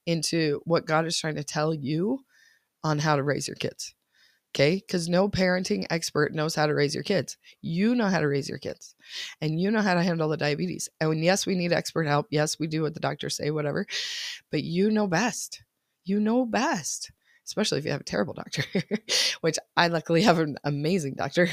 into 0.07 0.61
what 0.65 0.87
God 0.87 1.07
is 1.07 1.19
trying 1.19 1.37
to 1.37 1.45
tell 1.45 1.75
you 1.75 2.21
on 2.83 2.99
how 2.99 3.17
to 3.17 3.23
raise 3.23 3.47
your 3.47 3.57
kids. 3.57 3.95
Okay. 4.55 4.77
Because 4.77 5.09
no 5.09 5.29
parenting 5.29 5.87
expert 5.91 6.35
knows 6.35 6.57
how 6.57 6.67
to 6.67 6.75
raise 6.75 6.95
your 6.95 7.05
kids. 7.05 7.37
You 7.63 7.95
know 7.95 8.07
how 8.07 8.19
to 8.19 8.27
raise 8.27 8.49
your 8.49 8.59
kids 8.59 8.97
and 9.41 9.61
you 9.61 9.71
know 9.71 9.81
how 9.81 9.95
to 9.95 10.03
handle 10.03 10.29
the 10.29 10.37
diabetes. 10.37 10.89
And 11.01 11.23
yes, 11.23 11.47
we 11.47 11.55
need 11.55 11.73
expert 11.73 12.07
help. 12.09 12.27
Yes, 12.31 12.59
we 12.59 12.67
do 12.67 12.83
what 12.83 12.95
the 12.95 13.01
doctors 13.01 13.37
say, 13.37 13.51
whatever. 13.51 13.87
But 14.51 14.65
you 14.65 14.91
know 14.91 15.07
best. 15.07 15.63
You 16.05 16.19
know 16.19 16.45
best, 16.47 17.13
especially 17.47 17.79
if 17.79 17.85
you 17.85 17.93
have 17.93 18.01
a 18.01 18.05
terrible 18.05 18.35
doctor, 18.37 18.65
which 19.41 19.59
I 19.77 19.87
luckily 19.87 20.23
have 20.23 20.39
an 20.39 20.57
amazing 20.65 21.15
doctor. 21.15 21.49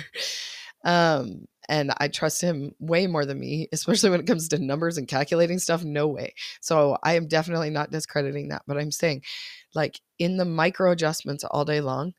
Um, 0.83 1.47
and 1.69 1.93
I 1.97 2.07
trust 2.07 2.41
him 2.41 2.73
way 2.79 3.07
more 3.07 3.25
than 3.25 3.39
me, 3.39 3.67
especially 3.73 4.09
when 4.09 4.19
it 4.19 4.27
comes 4.27 4.47
to 4.49 4.59
numbers 4.59 4.97
and 4.97 5.07
calculating 5.07 5.59
stuff. 5.59 5.83
No 5.83 6.07
way. 6.07 6.33
So 6.61 6.97
I 7.03 7.15
am 7.15 7.27
definitely 7.27 7.69
not 7.69 7.91
discrediting 7.91 8.49
that, 8.49 8.63
but 8.67 8.77
I'm 8.77 8.91
saying, 8.91 9.23
like 9.75 9.99
in 10.19 10.37
the 10.37 10.45
micro 10.45 10.91
adjustments 10.91 11.43
all 11.43 11.65
day 11.65 11.81
long, 11.81 12.13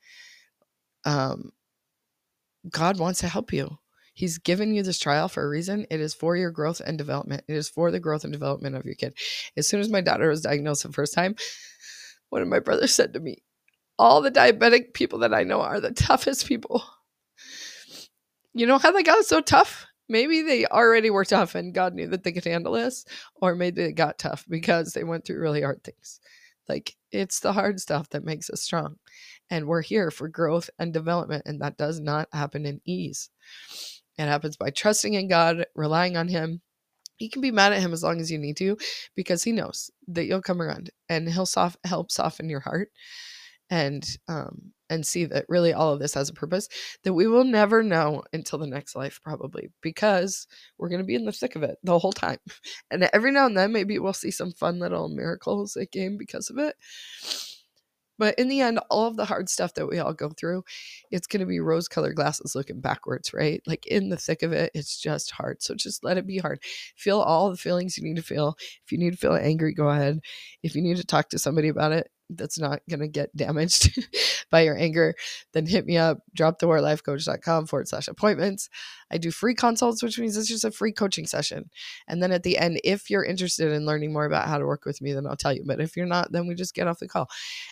um, 1.04 1.52
God 2.70 2.98
wants 2.98 3.20
to 3.20 3.28
help 3.28 3.52
you. 3.52 3.78
He's 4.14 4.38
given 4.38 4.74
you 4.74 4.82
this 4.82 4.98
trial 4.98 5.28
for 5.28 5.44
a 5.44 5.48
reason. 5.48 5.87
It 5.90 6.00
is 6.00 6.12
for 6.12 6.37
your 6.37 6.50
growth 6.50 6.80
and 6.84 6.98
development. 6.98 7.44
It 7.46 7.54
is 7.54 7.68
for 7.68 7.92
the 7.92 8.00
growth 8.00 8.24
and 8.24 8.32
development 8.32 8.74
of 8.74 8.84
your 8.84 8.96
kid. 8.96 9.14
As 9.56 9.68
soon 9.68 9.78
as 9.80 9.88
my 9.88 10.00
daughter 10.00 10.28
was 10.28 10.42
diagnosed 10.42 10.82
the 10.82 10.92
first 10.92 11.14
time, 11.14 11.37
one 12.30 12.42
of 12.42 12.48
my 12.48 12.58
brothers 12.58 12.92
said 12.92 13.12
to 13.12 13.20
me, 13.20 13.44
all 13.98 14.20
the 14.20 14.30
diabetic 14.30 14.92
people 14.94 15.20
that 15.20 15.34
I 15.34 15.44
know 15.44 15.61
are 15.61 15.80
the 15.80 15.90
toughest 15.92 16.46
people. 16.46 16.82
You 18.59 18.66
know 18.66 18.79
how 18.79 18.90
they 18.90 19.05
got 19.05 19.25
so 19.25 19.40
tough? 19.40 19.87
Maybe 20.09 20.42
they 20.42 20.66
already 20.66 21.11
were 21.11 21.25
tough 21.25 21.55
and 21.55 21.73
God 21.73 21.94
knew 21.94 22.09
that 22.09 22.25
they 22.25 22.33
could 22.33 22.44
handle 22.44 22.73
this, 22.73 23.05
or 23.40 23.55
maybe 23.55 23.85
they 23.85 23.92
got 23.92 24.18
tough 24.18 24.44
because 24.49 24.92
they 24.92 25.05
went 25.05 25.25
through 25.25 25.38
really 25.38 25.62
hard 25.62 25.85
things. 25.85 26.18
Like 26.68 26.97
it's 27.12 27.38
the 27.38 27.53
hard 27.53 27.79
stuff 27.79 28.09
that 28.11 28.25
makes 28.25 28.51
us 28.51 28.61
strong. 28.61 28.97
And 29.49 29.68
we're 29.68 29.83
here 29.83 30.11
for 30.11 30.27
growth 30.27 30.71
and 30.77 30.92
development, 30.92 31.44
and 31.47 31.61
that 31.61 31.77
does 31.77 32.01
not 32.01 32.29
happen 32.33 32.66
in 32.66 32.81
ease. 32.85 33.31
It 34.18 34.23
happens 34.25 34.57
by 34.57 34.71
trusting 34.71 35.14
in 35.14 35.29
God, 35.29 35.64
relying 35.77 36.16
on 36.16 36.27
Him. 36.27 36.61
You 37.21 37.31
can 37.31 37.40
be 37.40 37.53
mad 37.53 37.73
at 37.73 37.81
Him 37.81 37.92
as 37.92 38.03
long 38.03 38.21
as 38.21 38.29
you 38.29 38.38
need 38.38 38.57
to 38.57 38.77
because 39.14 39.44
He 39.44 39.53
knows 39.53 39.88
that 40.09 40.25
you'll 40.25 40.42
come 40.42 40.61
around 40.61 40.90
and 41.09 41.29
He'll 41.29 41.47
soft, 41.47 41.77
help 41.85 42.11
soften 42.11 42.51
your 42.51 42.61
heart 42.61 42.90
and 43.70 44.18
um 44.28 44.72
and 44.90 45.07
see 45.07 45.26
that 45.26 45.44
really 45.48 45.72
all 45.72 45.92
of 45.92 46.00
this 46.00 46.14
has 46.14 46.31
a 46.31 46.35
purpose 46.35 46.68
that 47.04 47.12
we 47.12 47.26
will 47.26 47.44
never 47.44 47.83
know 47.83 48.22
until 48.33 48.59
the 48.59 48.66
next 48.66 48.96
life 48.96 49.20
probably 49.22 49.68
because 49.83 50.46
we're 50.78 50.88
going 50.88 51.00
to 51.00 51.07
be 51.07 51.14
in 51.14 51.26
the 51.26 51.33
thick 51.33 51.57
of 51.57 51.62
it 51.62 51.76
the 51.83 51.98
whole 51.98 52.12
time 52.12 52.38
and 52.90 53.09
every 53.12 53.31
now 53.31 53.46
and 53.46 53.57
then 53.57 53.72
maybe 53.72 53.98
we'll 53.98 54.12
see 54.12 54.31
some 54.31 54.52
fun 54.52 54.78
little 54.78 55.09
miracles 55.09 55.74
that 55.74 55.92
came 55.92 56.16
because 56.16 56.48
of 56.48 56.59
it 56.59 56.74
but 58.18 58.35
in 58.37 58.48
the 58.48 58.61
end, 58.61 58.81
all 58.90 59.07
of 59.07 59.16
the 59.16 59.24
hard 59.24 59.48
stuff 59.48 59.74
that 59.74 59.87
we 59.87 59.98
all 60.00 60.12
go 60.12 60.31
through, 60.31 60.64
it's 61.11 61.28
going 61.28 61.40
to 61.40 61.46
be 61.46 61.61
rose 61.61 61.87
colored 61.87 62.16
glasses 62.16 62.54
looking 62.54 62.81
backwards, 62.81 63.33
right? 63.33 63.62
Like 63.66 63.87
in 63.87 64.09
the 64.09 64.16
thick 64.16 64.42
of 64.42 64.52
it, 64.52 64.72
it's 64.74 65.00
just 65.00 65.31
hard. 65.31 65.62
So 65.62 65.74
just 65.74 66.02
let 66.02 66.18
it 66.18 66.26
be 66.26 66.38
hard. 66.38 66.61
Feel 66.96 67.20
all 67.20 67.50
the 67.50 67.57
feelings 67.57 67.96
you 67.96 68.04
need 68.04 68.16
to 68.16 68.22
feel. 68.22 68.57
If 68.85 68.90
you 68.90 68.98
need 68.98 69.12
to 69.12 69.16
feel 69.16 69.37
angry, 69.37 69.72
go 69.72 69.88
ahead. 69.88 70.18
If 70.64 70.74
you 70.74 70.83
need 70.83 70.96
to 70.96 71.07
talk 71.07 71.28
to 71.31 71.38
somebody 71.38 71.68
about 71.68 71.92
it, 71.92 72.11
that's 72.30 72.58
not 72.58 72.80
going 72.88 73.00
to 73.00 73.08
get 73.08 73.34
damaged 73.36 73.98
by 74.50 74.62
your 74.62 74.76
anger, 74.76 75.14
then 75.52 75.66
hit 75.66 75.86
me 75.86 75.96
up, 75.96 76.18
dropthewarlifecoach.com 76.36 77.66
forward 77.66 77.88
slash 77.88 78.08
appointments. 78.08 78.68
I 79.10 79.18
do 79.18 79.30
free 79.30 79.54
consults, 79.54 80.02
which 80.02 80.18
means 80.18 80.36
it's 80.36 80.48
just 80.48 80.64
a 80.64 80.70
free 80.70 80.92
coaching 80.92 81.26
session. 81.26 81.70
And 82.06 82.22
then 82.22 82.32
at 82.32 82.42
the 82.42 82.58
end, 82.58 82.80
if 82.84 83.10
you're 83.10 83.24
interested 83.24 83.72
in 83.72 83.86
learning 83.86 84.12
more 84.12 84.26
about 84.26 84.48
how 84.48 84.58
to 84.58 84.66
work 84.66 84.84
with 84.84 85.00
me, 85.00 85.12
then 85.12 85.26
I'll 85.26 85.36
tell 85.36 85.52
you. 85.52 85.64
But 85.66 85.80
if 85.80 85.96
you're 85.96 86.06
not, 86.06 86.32
then 86.32 86.46
we 86.46 86.54
just 86.54 86.74
get 86.74 86.86
off 86.86 86.98
the 86.98 87.08
call. 87.08 87.28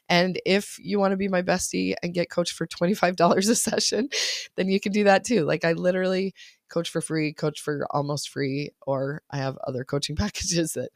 And 0.08 0.40
if 0.46 0.76
you 0.78 0.98
want 0.98 1.12
to 1.12 1.16
be 1.16 1.28
my 1.28 1.42
bestie 1.42 1.94
and 2.02 2.14
get 2.14 2.30
coached 2.30 2.54
for 2.54 2.66
$25 2.66 3.36
a 3.36 3.54
session, 3.54 4.08
then 4.56 4.68
you 4.68 4.80
can 4.80 4.92
do 4.92 5.04
that 5.04 5.24
too. 5.24 5.44
Like 5.44 5.64
I 5.64 5.72
literally 5.72 6.34
coach 6.68 6.90
for 6.90 7.00
free, 7.00 7.32
coach 7.32 7.60
for 7.60 7.86
almost 7.90 8.30
free, 8.30 8.70
or 8.86 9.22
I 9.30 9.38
have 9.38 9.56
other 9.66 9.84
coaching 9.84 10.16
packages 10.16 10.72
that 10.72 10.90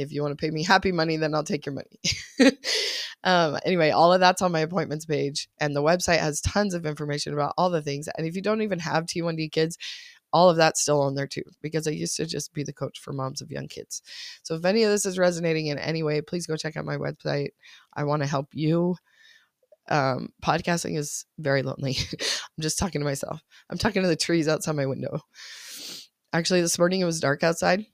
if 0.00 0.12
you 0.12 0.22
want 0.22 0.36
to 0.36 0.42
pay 0.42 0.50
me 0.50 0.62
happy 0.62 0.92
money, 0.92 1.16
then 1.16 1.34
I'll 1.34 1.44
take 1.44 1.66
your 1.66 1.74
money. 1.74 2.00
um, 3.24 3.58
anyway, 3.64 3.90
all 3.90 4.12
of 4.12 4.20
that's 4.20 4.42
on 4.42 4.52
my 4.52 4.60
appointments 4.60 5.06
page, 5.06 5.48
and 5.60 5.74
the 5.74 5.82
website 5.82 6.18
has 6.18 6.40
tons 6.40 6.74
of 6.74 6.86
information 6.86 7.32
about 7.32 7.54
all 7.56 7.70
the 7.70 7.82
things. 7.82 8.08
And 8.16 8.26
if 8.26 8.34
you 8.34 8.42
don't 8.42 8.62
even 8.62 8.78
have 8.78 9.06
T1D 9.06 9.52
kids, 9.52 9.76
all 10.32 10.48
of 10.48 10.56
that's 10.56 10.80
still 10.80 11.02
on 11.02 11.14
there 11.14 11.26
too, 11.26 11.42
because 11.60 11.86
I 11.86 11.90
used 11.90 12.16
to 12.16 12.26
just 12.26 12.52
be 12.54 12.62
the 12.62 12.72
coach 12.72 13.00
for 13.00 13.12
moms 13.12 13.40
of 13.40 13.50
young 13.50 13.68
kids. 13.68 14.02
So 14.42 14.54
if 14.54 14.64
any 14.64 14.84
of 14.84 14.90
this 14.90 15.04
is 15.04 15.18
resonating 15.18 15.66
in 15.66 15.78
any 15.78 16.02
way, 16.02 16.20
please 16.20 16.46
go 16.46 16.56
check 16.56 16.76
out 16.76 16.84
my 16.84 16.96
website. 16.96 17.50
I 17.94 18.04
want 18.04 18.22
to 18.22 18.28
help 18.28 18.48
you. 18.52 18.96
Um, 19.88 20.28
podcasting 20.42 20.96
is 20.96 21.24
very 21.38 21.62
lonely. 21.62 21.96
I'm 22.20 22.62
just 22.62 22.78
talking 22.78 23.00
to 23.00 23.04
myself. 23.04 23.42
I'm 23.68 23.78
talking 23.78 24.02
to 24.02 24.08
the 24.08 24.16
trees 24.16 24.46
outside 24.46 24.76
my 24.76 24.86
window. 24.86 25.20
Actually, 26.32 26.60
this 26.60 26.78
morning 26.78 27.00
it 27.00 27.06
was 27.06 27.18
dark 27.18 27.42
outside 27.42 27.84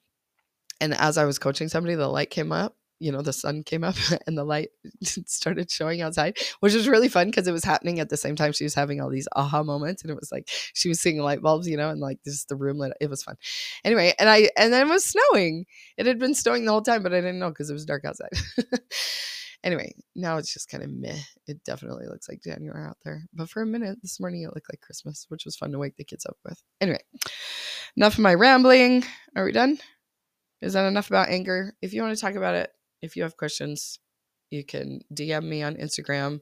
and 0.81 0.95
as 0.95 1.19
I 1.19 1.25
was 1.25 1.39
coaching 1.39 1.69
somebody, 1.69 1.95
the 1.95 2.09
light 2.09 2.31
came 2.31 2.53
up, 2.53 2.77
you 2.99 3.13
know, 3.13 3.21
the 3.21 3.33
sun 3.33 3.63
came 3.63 3.85
up 3.85 3.97
and 4.27 4.37
the 4.37 4.45
light 4.45 4.71
started 5.03 5.71
showing 5.71 6.01
outside, 6.01 6.39
which 6.61 6.75
was 6.75 6.89
really 6.89 7.09
fun 7.09 7.29
because 7.29 7.47
it 7.47 7.53
was 7.53 7.65
happening 7.65 8.01
at 8.01 8.09
the 8.09 8.17
same 8.17 8.37
time 8.37 8.53
she 8.53 8.65
was 8.65 8.75
having 8.75 9.01
all 9.01 9.11
these 9.11 9.29
aha 9.35 9.63
moments. 9.63 10.03
And 10.03 10.11
it 10.11 10.17
was 10.17 10.33
like 10.33 10.49
she 10.75 10.89
was 10.89 11.01
seeing 11.01 11.19
light 11.19 11.43
bulbs, 11.43 11.69
you 11.69 11.77
know, 11.77 11.91
and 11.91 12.01
like 12.01 12.23
just 12.25 12.49
the 12.49 12.57
room 12.57 12.79
lit. 12.79 12.93
It 13.01 13.11
was 13.11 13.23
fun. 13.23 13.37
Anyway, 13.85 14.15
and 14.19 14.29
I 14.29 14.49
and 14.57 14.73
then 14.73 14.87
it 14.87 14.91
was 14.91 15.05
snowing. 15.05 15.67
It 15.97 16.07
had 16.07 16.19
been 16.19 16.35
snowing 16.35 16.65
the 16.65 16.73
whole 16.73 16.83
time, 16.83 17.03
but 17.03 17.13
I 17.13 17.21
didn't 17.21 17.39
know 17.39 17.51
because 17.51 17.71
it 17.71 17.75
was 17.75 17.85
dark 17.85 18.05
outside. 18.05 18.33
anyway, 19.65 19.93
now 20.15 20.39
it's 20.39 20.53
just 20.53 20.71
kind 20.71 20.83
of 20.83 20.91
meh. 20.91 21.19
It 21.47 21.63
definitely 21.65 22.07
looks 22.07 22.29
like 22.29 22.43
January 22.43 22.85
out 22.85 22.99
there. 23.05 23.25
But 23.35 23.51
for 23.51 23.63
a 23.63 23.67
minute 23.67 23.99
this 24.03 24.21
morning, 24.21 24.43
it 24.43 24.55
looked 24.55 24.73
like 24.73 24.81
Christmas, 24.81 25.27
which 25.29 25.45
was 25.45 25.57
fun 25.57 25.73
to 25.73 25.79
wake 25.79 25.97
the 25.97 26.05
kids 26.05 26.27
up 26.27 26.37
with. 26.45 26.63
Anyway, 26.81 27.01
enough 27.97 28.15
of 28.15 28.21
my 28.21 28.35
rambling. 28.35 29.05
Are 29.35 29.45
we 29.45 29.53
done? 29.53 29.79
Is 30.61 30.73
that 30.73 30.87
enough 30.87 31.09
about 31.09 31.29
anger? 31.29 31.75
If 31.83 31.93
you 31.93 32.03
want 32.03 32.15
to 32.15 32.21
talk 32.21 32.35
about 32.35 32.55
it, 32.55 32.73
if 33.03 33.17
you 33.17 33.23
have 33.23 33.37
questions, 33.37 33.99
you 34.51 34.65
can 34.65 35.03
DM 35.13 35.45
me 35.45 35.63
on 35.63 35.77
Instagram. 35.77 36.41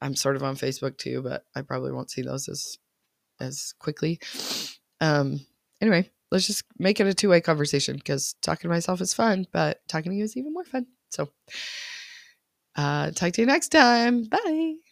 I'm 0.00 0.16
sort 0.16 0.36
of 0.36 0.42
on 0.42 0.56
Facebook 0.56 0.98
too, 0.98 1.22
but 1.22 1.44
I 1.54 1.62
probably 1.62 1.92
won't 1.92 2.10
see 2.10 2.22
those 2.22 2.48
as 2.48 2.78
as 3.40 3.74
quickly. 3.78 4.20
Um 5.00 5.40
anyway, 5.80 6.10
let's 6.30 6.46
just 6.46 6.64
make 6.78 7.00
it 7.00 7.06
a 7.06 7.14
two-way 7.14 7.40
conversation 7.40 7.96
because 7.96 8.34
talking 8.42 8.68
to 8.68 8.74
myself 8.74 9.00
is 9.00 9.14
fun, 9.14 9.46
but 9.52 9.80
talking 9.88 10.12
to 10.12 10.16
you 10.18 10.24
is 10.24 10.36
even 10.36 10.52
more 10.52 10.64
fun. 10.64 10.86
So 11.10 11.30
uh 12.76 13.10
talk 13.12 13.32
to 13.32 13.40
you 13.40 13.46
next 13.46 13.68
time. 13.68 14.24
Bye. 14.24 14.83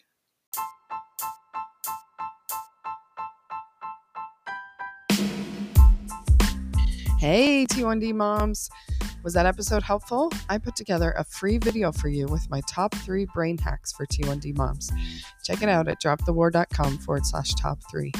Hey, 7.23 7.65
T1D 7.65 8.13
moms. 8.13 8.69
Was 9.23 9.33
that 9.33 9.45
episode 9.45 9.81
helpful? 9.81 10.29
I 10.49 10.57
put 10.57 10.75
together 10.75 11.11
a 11.11 11.23
free 11.23 11.57
video 11.57 11.93
for 11.93 12.09
you 12.09 12.27
with 12.27 12.49
my 12.49 12.59
top 12.67 12.93
three 12.95 13.25
brain 13.33 13.57
hacks 13.57 13.93
for 13.93 14.05
T1D 14.05 14.57
moms. 14.57 14.91
Check 15.41 15.61
it 15.61 15.69
out 15.69 15.87
at 15.87 16.01
dropthewar.com 16.01 16.97
forward 16.97 17.25
slash 17.25 17.53
top 17.53 17.79
three. 17.89 18.11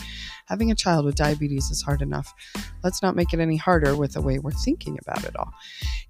Having 0.46 0.72
a 0.72 0.76
child 0.76 1.04
with 1.04 1.16
diabetes 1.16 1.70
is 1.70 1.82
hard 1.82 2.02
enough. 2.02 2.34
Let's 2.82 3.04
not 3.04 3.18
make 3.18 3.34
it 3.34 3.42
any 3.42 3.58
harder 3.58 3.98
with 3.98 4.14
the 4.14 4.22
way 4.22 4.40
we're 4.40 4.52
thinking 4.52 4.98
about 5.02 5.26
it 5.26 5.36
all. 5.36 5.52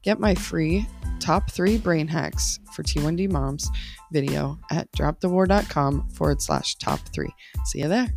Get 0.04 0.20
my 0.20 0.36
free 0.36 0.86
top 1.20 1.50
three 1.50 1.80
brain 1.80 2.08
hacks 2.08 2.60
for 2.76 2.84
T1D 2.84 3.32
moms 3.32 3.72
video 4.12 4.60
at 4.70 4.92
dropthewar.com 4.92 6.12
forward 6.12 6.44
slash 6.44 6.76
top 6.76 7.00
three. 7.12 7.34
See 7.66 7.80
you 7.80 7.88
there. 7.88 8.14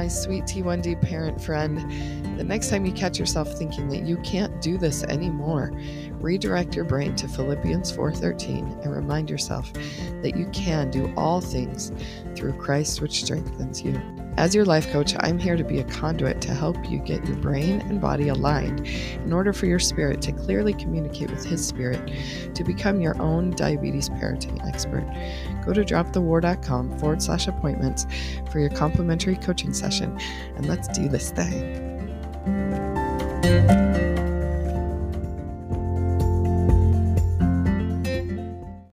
My 0.00 0.08
sweet 0.08 0.44
T1D 0.44 0.98
parent 1.02 1.38
friend, 1.38 2.19
the 2.40 2.44
next 2.44 2.70
time 2.70 2.86
you 2.86 2.92
catch 2.92 3.18
yourself 3.18 3.52
thinking 3.58 3.86
that 3.90 4.06
you 4.06 4.16
can't 4.22 4.62
do 4.62 4.78
this 4.78 5.04
anymore, 5.04 5.72
redirect 6.20 6.74
your 6.74 6.86
brain 6.86 7.14
to 7.16 7.28
Philippians 7.28 7.92
4:13 7.92 8.82
and 8.82 8.90
remind 8.90 9.28
yourself 9.28 9.70
that 10.22 10.34
you 10.34 10.46
can 10.46 10.90
do 10.90 11.12
all 11.18 11.42
things 11.42 11.92
through 12.34 12.54
Christ 12.54 13.02
which 13.02 13.22
strengthens 13.24 13.82
you. 13.82 14.00
As 14.38 14.54
your 14.54 14.64
life 14.64 14.90
coach, 14.90 15.14
I'm 15.20 15.38
here 15.38 15.54
to 15.54 15.62
be 15.62 15.80
a 15.80 15.84
conduit 15.84 16.40
to 16.40 16.54
help 16.54 16.90
you 16.90 16.98
get 17.00 17.26
your 17.26 17.36
brain 17.36 17.82
and 17.82 18.00
body 18.00 18.28
aligned 18.28 18.86
in 18.86 19.34
order 19.34 19.52
for 19.52 19.66
your 19.66 19.78
spirit 19.78 20.22
to 20.22 20.32
clearly 20.32 20.72
communicate 20.72 21.30
with 21.30 21.44
His 21.44 21.66
Spirit 21.66 22.10
to 22.54 22.64
become 22.64 23.02
your 23.02 23.20
own 23.20 23.50
diabetes 23.50 24.08
parenting 24.08 24.66
expert. 24.66 25.04
Go 25.66 25.74
to 25.74 25.84
dropthewar.com 25.84 26.98
forward 26.98 27.20
slash 27.20 27.48
appointments 27.48 28.06
for 28.50 28.60
your 28.60 28.70
complimentary 28.70 29.36
coaching 29.36 29.74
session 29.74 30.18
and 30.56 30.64
let's 30.64 30.88
do 30.88 31.06
this 31.06 31.32
thing. 31.32 31.89
Thank 33.50 33.70
you. 33.72 33.79